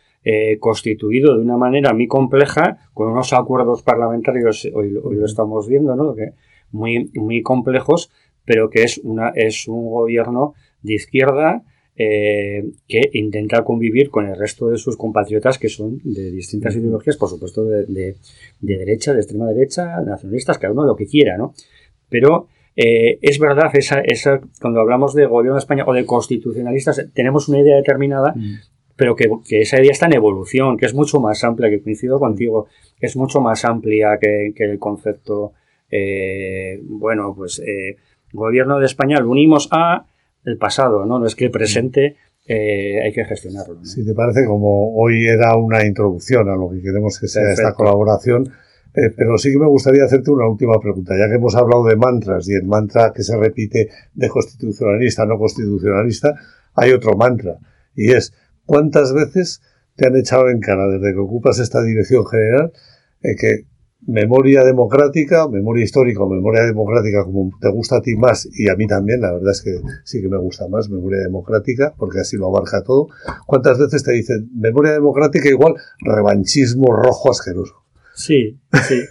constituido 0.59 1.37
de 1.37 1.41
una 1.41 1.55
manera 1.55 1.93
muy 1.93 2.07
compleja, 2.07 2.89
con 2.93 3.07
unos 3.07 3.31
acuerdos 3.31 3.81
parlamentarios, 3.81 4.67
hoy, 4.73 4.93
hoy 5.01 5.15
lo 5.15 5.25
estamos 5.25 5.69
viendo, 5.69 5.95
¿no? 5.95 6.13
Que 6.15 6.33
muy, 6.71 7.09
muy 7.15 7.41
complejos, 7.41 8.11
pero 8.47 8.69
que 8.69 8.83
es, 8.83 8.99
una, 9.03 9.29
es 9.35 9.67
un 9.67 9.91
gobierno 9.91 10.55
de 10.81 10.93
izquierda 10.93 11.63
eh, 11.97 12.63
que 12.87 13.01
intenta 13.13 13.63
convivir 13.63 14.09
con 14.09 14.25
el 14.25 14.37
resto 14.37 14.69
de 14.69 14.77
sus 14.77 14.95
compatriotas 14.95 15.57
que 15.57 15.67
son 15.67 15.99
de 16.03 16.31
distintas 16.31 16.75
ideologías, 16.75 17.17
por 17.17 17.27
supuesto 17.27 17.65
de, 17.65 17.85
de, 17.87 18.15
derecha, 18.61 19.13
de 19.13 19.19
extrema 19.19 19.47
derecha, 19.47 19.99
nacionalistas, 20.01 20.57
cada 20.57 20.73
uno 20.73 20.85
lo 20.85 20.95
que 20.95 21.07
quiera, 21.07 21.37
¿no? 21.37 21.53
Pero 22.07 22.47
eh, 22.77 23.19
es 23.21 23.37
verdad, 23.37 23.69
esa, 23.73 23.99
esa, 23.99 24.39
cuando 24.61 24.79
hablamos 24.79 25.13
de 25.13 25.25
gobierno 25.25 25.55
de 25.55 25.59
España 25.59 25.83
o 25.85 25.93
de 25.93 26.05
constitucionalistas, 26.05 27.05
tenemos 27.13 27.49
una 27.49 27.59
idea 27.59 27.75
determinada, 27.75 28.33
mm. 28.33 28.59
pero 28.95 29.15
que, 29.15 29.27
esa 29.49 29.81
idea 29.81 29.91
está 29.91 30.05
en 30.05 30.13
evolución, 30.13 30.77
que 30.77 30.85
es 30.85 30.93
mucho 30.93 31.19
más 31.19 31.43
amplia, 31.43 31.69
que 31.69 31.81
coincido 31.81 32.17
contigo, 32.17 32.67
que 32.97 33.07
es 33.07 33.17
mucho 33.17 33.41
más 33.41 33.65
amplia 33.65 34.19
que, 34.21 34.53
el 34.55 34.79
concepto, 34.79 35.53
eh, 35.89 36.79
bueno, 36.83 37.33
pues 37.35 37.59
eh, 37.65 37.97
gobierno 38.33 38.79
de 38.79 38.85
España 38.85 39.19
lo 39.19 39.29
unimos 39.29 39.69
a 39.71 40.05
el 40.43 40.57
pasado, 40.57 41.05
¿no? 41.05 41.19
No 41.19 41.25
es 41.25 41.35
que 41.35 41.45
el 41.45 41.51
presente 41.51 42.15
hay 42.49 43.11
que 43.11 43.25
gestionarlo. 43.25 43.83
Si 43.83 44.05
te 44.05 44.13
parece, 44.13 44.45
como 44.45 44.95
hoy 44.95 45.27
era 45.27 45.57
una 45.57 45.85
introducción 45.85 46.47
a 46.47 46.55
lo 46.55 46.69
que 46.69 46.81
queremos 46.81 47.19
que 47.19 47.27
sea 47.27 47.51
esta 47.51 47.73
colaboración, 47.73 48.49
eh, 48.97 49.13
pero 49.15 49.37
sí 49.37 49.51
que 49.51 49.59
me 49.59 49.67
gustaría 49.67 50.05
hacerte 50.05 50.31
una 50.31 50.47
última 50.47 50.79
pregunta, 50.79 51.13
ya 51.15 51.29
que 51.29 51.35
hemos 51.35 51.55
hablado 51.55 51.85
de 51.85 51.95
mantras 51.95 52.49
y 52.49 52.53
el 52.53 52.65
mantra 52.65 53.13
que 53.13 53.21
se 53.21 53.37
repite 53.37 53.89
de 54.15 54.27
constitucionalista 54.27 55.23
no 55.23 55.37
constitucionalista, 55.37 56.33
hay 56.73 56.93
otro 56.93 57.15
mantra 57.15 57.59
y 57.95 58.11
es 58.11 58.33
¿cuántas 58.65 59.13
veces 59.13 59.61
te 59.95 60.07
han 60.07 60.15
echado 60.15 60.49
en 60.49 60.59
cara 60.59 60.87
desde 60.87 61.13
que 61.13 61.19
ocupas 61.19 61.59
esta 61.59 61.83
dirección 61.83 62.25
general 62.25 62.71
eh, 63.21 63.35
que 63.35 63.65
memoria 64.05 64.63
democrática, 64.63 65.47
memoria 65.47 65.83
histórica 65.83 66.23
o 66.23 66.29
memoria 66.29 66.63
democrática 66.63 67.23
como 67.23 67.51
te 67.59 67.69
gusta 67.69 67.97
a 67.97 68.01
ti 68.01 68.15
más 68.15 68.47
y 68.53 68.69
a 68.69 68.75
mí 68.75 68.87
también, 68.87 69.21
la 69.21 69.33
verdad 69.33 69.51
es 69.51 69.61
que 69.61 69.79
sí 70.03 70.21
que 70.21 70.29
me 70.29 70.37
gusta 70.37 70.67
más 70.67 70.89
memoria 70.89 71.19
democrática 71.19 71.93
porque 71.97 72.19
así 72.19 72.37
lo 72.37 72.47
abarca 72.47 72.83
todo. 72.83 73.07
¿Cuántas 73.45 73.79
veces 73.79 74.03
te 74.03 74.13
dicen 74.13 74.49
memoria 74.55 74.93
democrática 74.93 75.49
igual 75.49 75.75
revanchismo 75.99 76.95
rojo 76.95 77.31
asqueroso? 77.31 77.75
Sí, 78.15 78.57
sí. 78.87 79.01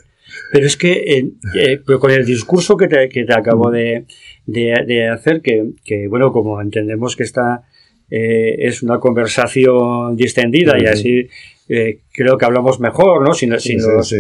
Pero 0.53 0.67
es 0.67 0.77
que 0.77 0.93
eh, 0.93 1.33
eh, 1.55 1.81
pero 1.85 1.99
con 1.99 2.11
el 2.11 2.25
discurso 2.25 2.77
que 2.77 2.89
te, 2.89 3.09
que 3.09 3.25
te 3.25 3.35
acabo 3.35 3.71
de, 3.71 4.07
de, 4.47 5.09
hacer, 5.09 5.41
que, 5.41 5.71
que, 5.85 6.09
bueno, 6.09 6.33
como 6.33 6.61
entendemos 6.61 7.17
que 7.17 7.23
esta 7.23 7.65
eh, 8.11 8.57
es 8.59 8.83
una 8.83 8.99
conversación 8.99 10.17
distendida 10.17 10.77
y 10.79 10.87
así 10.87 11.29
creo 11.67 12.39
que 12.39 12.45
hablamos 12.45 12.81
mejor, 12.81 13.23
¿no? 13.23 13.35
Si, 13.35 13.49
si, 13.59 13.77
los, 13.77 14.15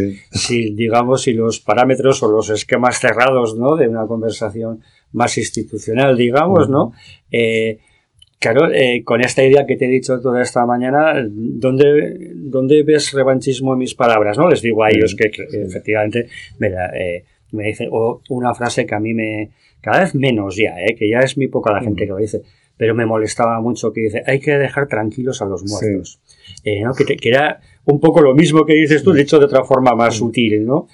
digamos, 0.50 1.22
si 1.22 1.32
los 1.32 1.60
parámetros 1.60 2.22
o 2.22 2.30
los 2.30 2.50
esquemas 2.50 2.98
cerrados, 2.98 3.56
¿no? 3.56 3.76
De 3.76 3.88
una 3.88 4.06
conversación 4.06 4.82
más 5.12 5.38
institucional, 5.38 6.16
digamos, 6.16 6.68
¿no? 6.68 6.92
Claro, 8.38 8.70
eh, 8.70 9.02
con 9.02 9.22
esta 9.22 9.42
idea 9.42 9.64
que 9.66 9.76
te 9.76 9.86
he 9.86 9.88
dicho 9.88 10.20
toda 10.20 10.42
esta 10.42 10.66
mañana, 10.66 11.14
¿dónde, 11.26 12.32
dónde 12.34 12.82
ves 12.82 13.12
revanchismo 13.12 13.72
en 13.72 13.78
mis 13.78 13.94
palabras? 13.94 14.36
¿no? 14.36 14.48
Les 14.50 14.60
digo 14.60 14.84
a 14.84 14.90
ellos 14.90 15.16
que, 15.16 15.30
efectivamente 15.66 16.28
me, 16.58 16.68
eh, 16.68 17.24
me 17.52 17.64
dicen, 17.64 17.88
o 17.90 18.20
una 18.28 18.54
frase 18.54 18.84
que 18.84 18.94
a 18.94 19.00
mí 19.00 19.14
me, 19.14 19.50
cada 19.80 20.00
vez 20.00 20.14
menos 20.14 20.56
ya, 20.56 20.78
eh, 20.80 20.94
que 20.94 21.08
ya 21.08 21.20
es 21.20 21.36
muy 21.38 21.48
poca 21.48 21.72
la 21.72 21.80
gente 21.80 22.04
que 22.04 22.10
lo 22.10 22.18
dice, 22.18 22.42
pero 22.76 22.94
me 22.94 23.06
molestaba 23.06 23.58
mucho 23.60 23.92
que 23.92 24.02
dice, 24.02 24.22
hay 24.26 24.38
que 24.38 24.58
dejar 24.58 24.86
tranquilos 24.86 25.40
a 25.40 25.46
los 25.46 25.64
muertos. 25.64 26.20
¿No? 26.82 26.94
que, 26.94 27.04
que, 27.04 27.28
era 27.28 27.60
un 27.84 28.00
poco 28.00 28.20
lo 28.20 28.34
mismo 28.34 28.64
que 28.64 28.74
dices 28.74 29.02
tú, 29.02 29.12
dicho 29.12 29.38
de 29.38 29.46
otra 29.46 29.64
forma 29.64 29.94
más 29.94 30.16
sutil, 30.16 30.64
¿no? 30.64 30.86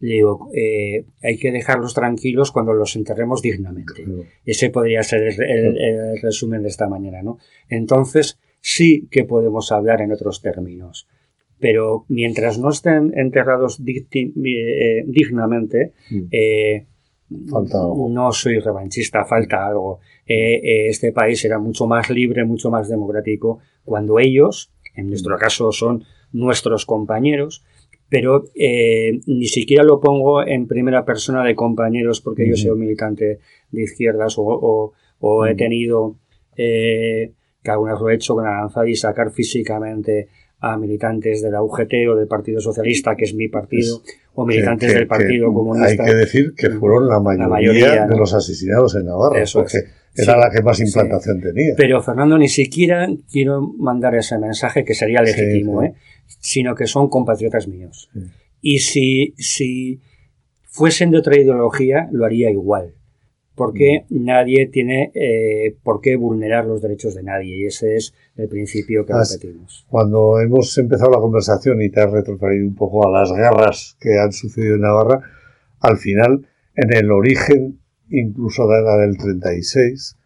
le 0.00 0.14
digo, 0.14 0.48
eh, 0.54 1.04
hay 1.22 1.38
que 1.38 1.50
dejarlos 1.50 1.94
tranquilos 1.94 2.52
cuando 2.52 2.72
los 2.72 2.94
enterremos 2.94 3.42
dignamente. 3.42 4.04
Ese 4.44 4.70
podría 4.70 5.02
ser 5.02 5.22
el, 5.40 6.20
resumen 6.22 6.62
de 6.62 6.68
esta 6.68 6.88
mañana, 6.88 7.22
¿no? 7.22 7.38
Entonces, 7.68 8.38
sí 8.60 9.08
que 9.10 9.24
podemos 9.24 9.72
hablar 9.72 10.00
en 10.00 10.12
otros 10.12 10.40
términos. 10.40 11.08
Pero 11.58 12.04
mientras 12.08 12.58
no 12.58 12.70
estén 12.70 13.12
enterrados 13.16 13.80
eh, 13.84 15.04
dignamente, 15.06 15.92
mm. 17.28 17.56
eh, 17.56 18.10
no 18.10 18.32
soy 18.32 18.58
revanchista, 18.58 19.24
falta 19.24 19.66
algo. 19.66 20.00
este 20.26 21.12
país 21.12 21.44
era 21.44 21.58
mucho 21.58 21.86
más 21.86 22.10
libre, 22.10 22.44
mucho 22.44 22.70
más 22.70 22.88
democrático 22.88 23.60
cuando 23.84 24.18
ellos, 24.18 24.70
en 24.94 25.08
nuestro 25.08 25.36
mm. 25.36 25.38
caso 25.38 25.72
son 25.72 26.04
nuestros 26.32 26.84
compañeros, 26.84 27.64
pero 28.08 28.44
eh, 28.54 29.20
ni 29.26 29.46
siquiera 29.46 29.82
lo 29.82 30.00
pongo 30.00 30.46
en 30.46 30.66
primera 30.66 31.04
persona 31.04 31.44
de 31.44 31.54
compañeros 31.54 32.20
porque 32.20 32.48
yo 32.48 32.56
soy 32.56 32.76
militante 32.78 33.40
de 33.70 33.82
izquierdas 33.82 34.34
o, 34.38 34.92
he 35.46 35.54
tenido, 35.54 36.16
eh, 36.56 37.32
que 37.62 37.70
algunas 37.70 38.00
lo 38.00 38.08
he 38.08 38.14
hecho 38.14 38.34
con 38.34 38.88
y 38.88 38.96
sacar 38.96 39.30
físicamente 39.30 40.28
a 40.60 40.76
militantes 40.76 41.42
de 41.42 41.50
la 41.50 41.62
UGT 41.62 42.08
o 42.10 42.16
del 42.16 42.26
Partido 42.26 42.60
Socialista, 42.60 43.14
que 43.14 43.24
es 43.24 43.34
mi 43.34 43.48
partido, 43.48 44.00
o 44.40 44.46
militantes 44.46 44.94
del 44.94 45.08
Partido 45.08 45.52
Comunista. 45.52 46.04
Hay 46.04 46.10
que 46.10 46.14
decir 46.14 46.54
que 46.56 46.70
fueron 46.70 47.08
la 47.08 47.18
mayoría, 47.18 48.06
de 48.06 48.16
los 48.16 48.32
asesinados 48.32 48.94
en 48.94 49.06
Navarra, 49.06 49.42
Eso 49.42 49.58
porque 49.58 49.78
era 50.14 50.36
la 50.36 50.48
que 50.48 50.62
más 50.62 50.78
implantación 50.78 51.40
tenía. 51.40 51.74
Pero 51.76 52.00
Fernando, 52.00 52.38
ni 52.38 52.48
siquiera 52.48 53.08
quiero 53.32 53.60
mandar 53.60 54.14
ese 54.14 54.38
mensaje 54.38 54.84
que 54.84 54.94
sería 54.94 55.22
legítimo, 55.22 55.82
¿eh? 55.82 55.94
sino 56.38 56.76
que 56.76 56.86
son 56.86 57.08
compatriotas 57.08 57.66
míos. 57.66 58.10
Y 58.60 58.78
si, 58.78 59.34
si 59.38 60.00
fuesen 60.62 61.10
de 61.10 61.18
otra 61.18 61.36
ideología, 61.36 62.08
lo 62.12 62.24
haría 62.24 62.48
igual. 62.48 62.94
Porque 63.58 64.04
nadie 64.08 64.66
tiene 64.68 65.10
eh, 65.14 65.76
por 65.82 66.00
qué 66.00 66.16
vulnerar 66.16 66.64
los 66.64 66.80
derechos 66.80 67.14
de 67.14 67.22
nadie. 67.22 67.56
Y 67.56 67.66
ese 67.66 67.96
es 67.96 68.14
el 68.36 68.48
principio 68.48 69.04
que 69.04 69.12
repetimos. 69.12 69.84
Cuando 69.90 70.40
hemos 70.40 70.78
empezado 70.78 71.10
la 71.10 71.18
conversación 71.18 71.82
y 71.82 71.90
te 71.90 72.00
has 72.00 72.10
retrotraído 72.10 72.66
un 72.66 72.74
poco 72.74 73.06
a 73.06 73.10
las 73.10 73.32
guerras 73.32 73.96
que 74.00 74.18
han 74.18 74.32
sucedido 74.32 74.76
en 74.76 74.82
Navarra, 74.82 75.20
al 75.80 75.98
final, 75.98 76.46
en 76.74 76.94
el 76.94 77.10
origen, 77.10 77.80
incluso 78.08 78.66
de 78.68 78.80
la 78.80 78.96
del 78.96 79.18
36, 79.18 80.16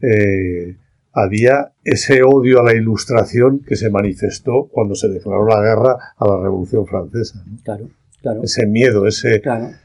eh, 0.00 0.76
había 1.12 1.72
ese 1.84 2.22
odio 2.22 2.60
a 2.60 2.64
la 2.64 2.74
ilustración 2.74 3.60
que 3.60 3.76
se 3.76 3.90
manifestó 3.90 4.68
cuando 4.72 4.94
se 4.94 5.08
declaró 5.08 5.46
la 5.46 5.60
guerra 5.60 5.96
a 6.16 6.26
la 6.26 6.40
Revolución 6.40 6.86
Francesa. 6.86 7.44
Claro, 7.62 7.90
claro. 8.22 8.42
Ese 8.42 8.66
miedo, 8.66 9.06
ese, 9.06 9.42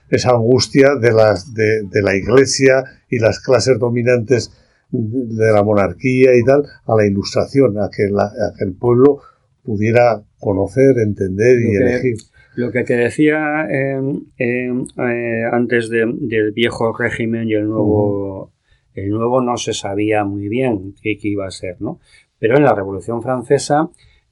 esa 0.09 0.31
angustia 0.31 0.95
de, 0.95 1.11
las, 1.11 1.53
de, 1.53 2.01
la 2.01 2.15
Iglesia 2.15 2.83
y 3.09 3.19
las 3.19 3.39
clases 3.39 3.79
dominantes 3.79 4.51
de 4.89 5.51
la 5.51 5.63
monarquía 5.63 6.35
y 6.35 6.43
tal 6.43 6.63
a 6.85 6.95
la 6.95 7.05
ilustración, 7.05 7.77
a 7.77 7.89
que, 7.89 8.03
el 8.63 8.73
pueblo 8.73 9.19
pudiera 9.63 10.23
conocer, 10.39 10.97
entender 10.99 11.59
y 11.59 11.75
elegir. 11.75 12.15
Lo 12.55 12.71
que 12.71 12.83
te 12.83 12.95
decía 12.95 13.67
eh, 13.69 14.71
antes 15.51 15.89
del 15.89 16.51
viejo 16.53 16.95
régimen 16.97 17.49
y 17.49 17.53
el 17.53 17.67
nuevo 17.67 18.53
el 18.97 19.09
nuevo 19.09 19.41
no 19.41 19.57
se 19.57 19.73
sabía 19.73 20.23
muy 20.23 20.49
bien 20.49 20.95
qué, 21.01 21.17
iba 21.21 21.45
a 21.45 21.51
ser, 21.51 21.79
¿no? 21.79 21.99
Pero 22.39 22.57
en 22.57 22.63
la 22.63 22.73
Revolución 22.73 23.21
Francesa 23.21 23.89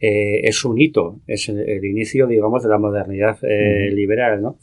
eh, 0.08 0.48
es 0.48 0.64
un 0.64 0.80
hito, 0.80 1.20
es 1.26 1.50
el, 1.50 1.84
inicio, 1.84 2.28
digamos, 2.28 2.62
de 2.62 2.70
la 2.70 2.78
modernidad 2.78 3.40
eh, 3.42 3.90
liberal, 3.92 4.40
¿no? 4.40 4.60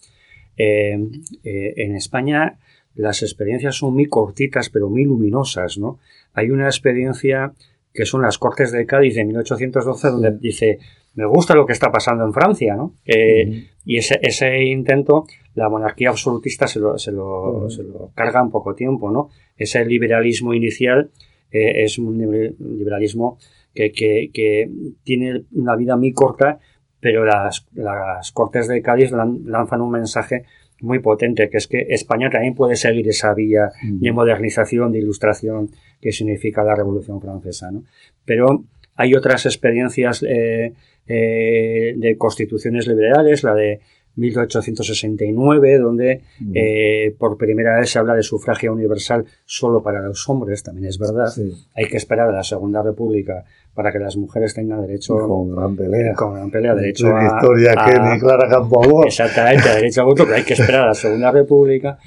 Eh, 0.57 0.97
en 1.43 1.97
España 1.97 2.61
las 2.95 3.23
experiencias 3.23 3.75
son 3.75 3.95
muy 3.95 4.07
cortitas, 4.07 4.71
pero 4.71 4.89
muy 4.89 5.05
luminosas, 5.05 5.79
¿no? 5.79 5.99
Hay 6.35 6.51
una 6.51 6.67
experiencia 6.67 7.55
que 7.93 8.07
son 8.07 8.23
las 8.23 8.39
Cortes 8.39 8.71
de 8.71 8.87
Cádiz 8.87 9.17
de 9.17 9.25
1812, 9.25 10.09
donde 10.09 10.31
dice, 10.39 10.79
me 11.15 11.27
gusta 11.27 11.57
lo 11.57 11.67
que 11.67 11.73
está 11.73 11.91
pasando 11.91 12.25
en 12.25 12.33
Francia, 12.33 12.77
¿no? 12.77 12.95
Y 13.05 13.97
ese, 13.97 14.21
ese 14.23 14.63
intento 14.63 15.27
la 15.57 15.69
monarquía 15.69 16.11
absolutista 16.11 16.69
se 16.69 16.79
lo, 16.79 16.99
se 16.99 17.11
lo, 17.11 17.69
se 17.69 17.83
lo 17.83 18.13
carga 18.15 18.41
en 18.41 18.51
poco 18.51 18.77
tiempo, 18.77 19.11
¿no? 19.11 19.31
Ese 19.57 19.85
liberalismo 19.85 20.55
inicial 20.55 21.11
eh, 21.53 21.85
es 21.85 21.99
un 21.99 22.19
liberalismo 22.59 23.39
que, 23.75 23.93
que, 23.93 24.31
que, 24.33 24.71
tiene 25.03 25.45
una 25.53 25.77
vida 25.77 25.97
muy 25.97 26.13
corta, 26.13 26.59
pero 27.01 27.25
las, 27.25 27.67
las 27.75 28.33
Cortes 28.33 28.69
de 28.69 28.83
Cádiz 28.83 29.11
lanzan 29.11 29.81
un 29.81 29.91
mensaje 29.91 30.45
muy 30.83 30.99
potente, 30.99 31.49
que 31.49 31.57
es 31.57 31.67
que 31.69 31.87
España 31.91 32.29
también 32.29 32.55
puede 32.55 32.77
seguir 32.77 33.09
esa 33.09 33.33
vía 33.35 33.71
de 33.83 34.13
modernización, 34.13 34.93
de 34.93 34.99
ilustración 34.99 35.71
que 36.01 36.13
significa 36.13 36.65
la 36.65 36.75
Revolución 36.75 37.21
Francesa. 37.21 37.71
¿no? 37.71 37.85
Pero 38.25 38.65
hay 38.97 39.15
otras 39.15 39.47
experiencias 39.47 40.25
eh, 40.29 40.75
eh, 41.07 41.95
de 41.97 42.17
constituciones 42.19 42.87
liberales, 42.87 43.45
la 43.45 43.55
de 43.55 43.81
1869, 44.17 45.79
donde 45.79 46.23
eh, 46.55 47.15
por 47.19 47.39
primera 47.39 47.79
vez 47.79 47.91
se 47.91 47.99
habla 47.99 48.15
de 48.15 48.23
sufragio 48.23 48.73
universal 48.73 49.25
solo 49.45 49.83
para 49.83 50.03
los 50.03 50.29
hombres, 50.29 50.63
también 50.63 50.89
es 50.89 50.99
verdad. 50.99 51.33
Hay 51.75 51.87
que 51.87 51.97
esperar 51.97 52.29
a 52.29 52.33
la 52.33 52.43
Segunda 52.43 52.83
República 52.83 53.45
para 53.75 53.91
que 53.91 53.99
las 53.99 54.17
mujeres 54.17 54.55
tengan 54.55 54.83
derecho 54.83 55.17
con 55.17 55.55
gran 55.55 55.77
pelea, 55.77 56.15
con 56.15 56.35
gran 56.35 56.51
pelea, 56.51 56.75
derecho 56.75 57.09
a, 57.09 57.23
Victoria 57.23 57.73
a, 57.73 58.19
Clara 58.19 58.49
Campoamor. 58.49 59.07
Exactamente, 59.07 59.69
derecho 59.69 60.03
a 60.03 60.05
voto, 60.05 60.25
pero 60.25 60.37
hay 60.37 60.45
que 60.45 60.55
esperar 60.55 60.83
a 60.83 60.89
la 60.89 60.95
Segunda 60.95 61.31
República. 61.31 61.99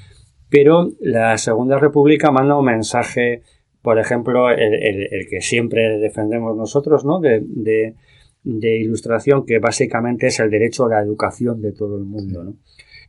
Pero 0.48 0.92
la 1.00 1.36
Segunda 1.38 1.78
República 1.78 2.30
manda 2.30 2.56
un 2.56 2.66
mensaje, 2.66 3.42
por 3.82 3.98
ejemplo, 3.98 4.48
el, 4.50 5.26
que 5.28 5.40
siempre 5.40 5.98
defendemos 5.98 6.56
nosotros, 6.56 7.04
¿no? 7.04 7.18
de 7.18 7.42
de 7.44 7.94
ilustración 8.46 9.44
que 9.44 9.58
básicamente 9.58 10.28
es 10.28 10.40
el 10.40 10.50
derecho 10.50 10.86
a 10.86 10.90
la 10.90 11.00
educación 11.00 11.60
de 11.60 11.72
todo 11.72 11.98
el 11.98 12.04
mundo. 12.04 12.44
¿no? 12.44 12.56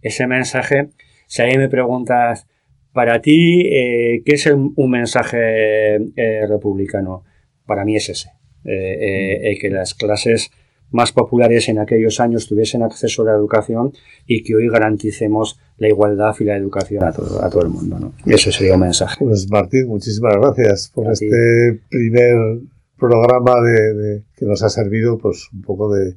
Ese 0.02 0.28
mensaje 0.28 0.90
si 1.28 1.42
alguien 1.42 1.60
me 1.60 1.70
preguntas, 1.70 2.48
para 2.94 3.22
ti, 3.22 3.62
eh, 3.68 4.24
¿qué 4.26 4.36
es 4.36 4.48
un 4.48 4.90
mensaje 4.90 5.98
eh, 5.98 6.48
republicano? 6.48 7.24
Para 7.66 7.84
mí 7.84 7.96
es 7.96 8.10
ese, 8.10 8.30
mm. 8.64 9.60
que 9.60 9.70
las 9.70 9.94
clases 9.94 10.50
más 10.90 11.12
populares 11.12 11.68
en 11.68 11.80
aquellos 11.80 12.22
años 12.22 12.48
tuviesen 12.48 12.82
acceso 12.82 13.22
a 13.22 13.26
la 13.26 13.32
educación 13.34 13.92
y 14.26 14.42
que 14.42 14.56
hoy 14.56 14.70
garanticemos 14.70 15.60
la 15.78 15.90
igualdad 15.90 16.34
y 16.40 16.46
la 16.46 16.56
educación 16.56 17.04
a 17.04 17.12
todo, 17.12 17.44
a 17.44 17.50
todo 17.50 17.64
el 17.64 17.70
mundo. 17.70 18.00
¿no? 18.00 18.14
Ese 18.26 18.54
sería 18.54 18.76
un 18.76 18.80
mensaje. 18.80 19.18
Pues 19.20 19.50
Martín, 19.52 19.88
muchísimas 19.88 20.38
gracias 20.38 20.90
por 20.96 21.12
este 21.12 21.82
primer 21.90 22.62
programa 22.98 23.62
de, 23.62 24.24
que 24.36 24.46
nos 24.46 24.64
ha 24.64 24.70
servido 24.70 25.18
pues 25.18 25.50
un 25.54 25.62
poco 25.62 25.94
de, 25.94 26.16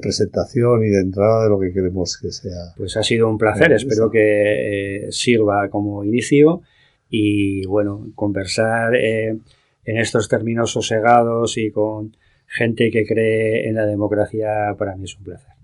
presentación 0.00 0.84
y 0.84 0.88
de 0.88 1.00
entrada 1.00 1.44
de 1.44 1.50
lo 1.50 1.60
que 1.60 1.72
queremos 1.72 2.18
que 2.20 2.32
sea. 2.32 2.74
Pues 2.76 2.96
ha 2.96 3.02
sido 3.02 3.28
un 3.30 3.38
placer, 3.38 3.72
espero 3.72 4.10
que 4.10 5.06
eh, 5.06 5.12
sirva 5.12 5.68
como 5.68 6.02
inicio 6.04 6.62
y 7.08 7.64
bueno, 7.66 8.08
conversar 8.16 8.96
eh, 8.96 9.38
en 9.84 9.98
estos 9.98 10.28
términos 10.28 10.72
sosegados 10.72 11.56
y 11.56 11.70
con 11.70 12.16
gente 12.46 12.90
que 12.90 13.06
cree 13.06 13.68
en 13.68 13.76
la 13.76 13.86
democracia, 13.86 14.74
para 14.76 14.96
mí 14.96 15.04
es 15.04 15.16
un 15.16 15.24
placer. 15.24 15.56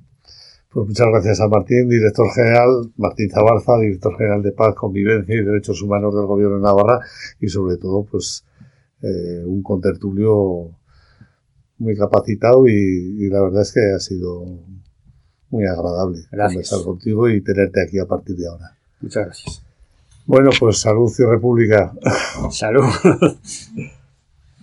Pues 0.72 0.86
muchas 0.88 1.06
gracias 1.08 1.40
a 1.40 1.48
Martín, 1.48 1.88
director 1.88 2.26
general, 2.34 2.90
Martín 2.96 3.28
Zabalza, 3.28 3.78
director 3.78 4.16
general 4.16 4.42
de 4.42 4.52
Paz, 4.52 4.74
Convivencia 4.74 5.34
y 5.34 5.44
Derechos 5.44 5.82
Humanos 5.82 6.14
del 6.14 6.24
Gobierno 6.24 6.56
de 6.56 6.62
Navarra 6.62 7.00
y 7.40 7.48
sobre 7.48 7.76
todo, 7.76 8.06
pues, 8.10 8.46
eh, 9.03 9.42
un 9.44 9.62
contertulio 9.62 10.70
muy 11.78 11.96
capacitado 11.96 12.66
y, 12.68 13.28
la 13.28 13.42
verdad 13.42 13.62
es 13.62 13.72
que 13.72 13.80
ha 13.94 13.98
sido 13.98 14.44
muy 15.50 15.66
agradable 15.66 16.20
conversar 16.30 16.82
contigo 16.84 17.28
y 17.28 17.40
tenerte 17.42 17.82
aquí 17.82 17.98
a 17.98 18.07
partir 18.07 18.36
de 18.36 18.48
ahora. 18.48 18.76
Muchas 19.00 19.26
gracias. 19.26 19.62
Bueno, 20.24 20.50
pues 20.59 20.78
salud 20.78 21.12
y 21.18 21.24
república. 21.24 21.92
Salud. 22.50 22.84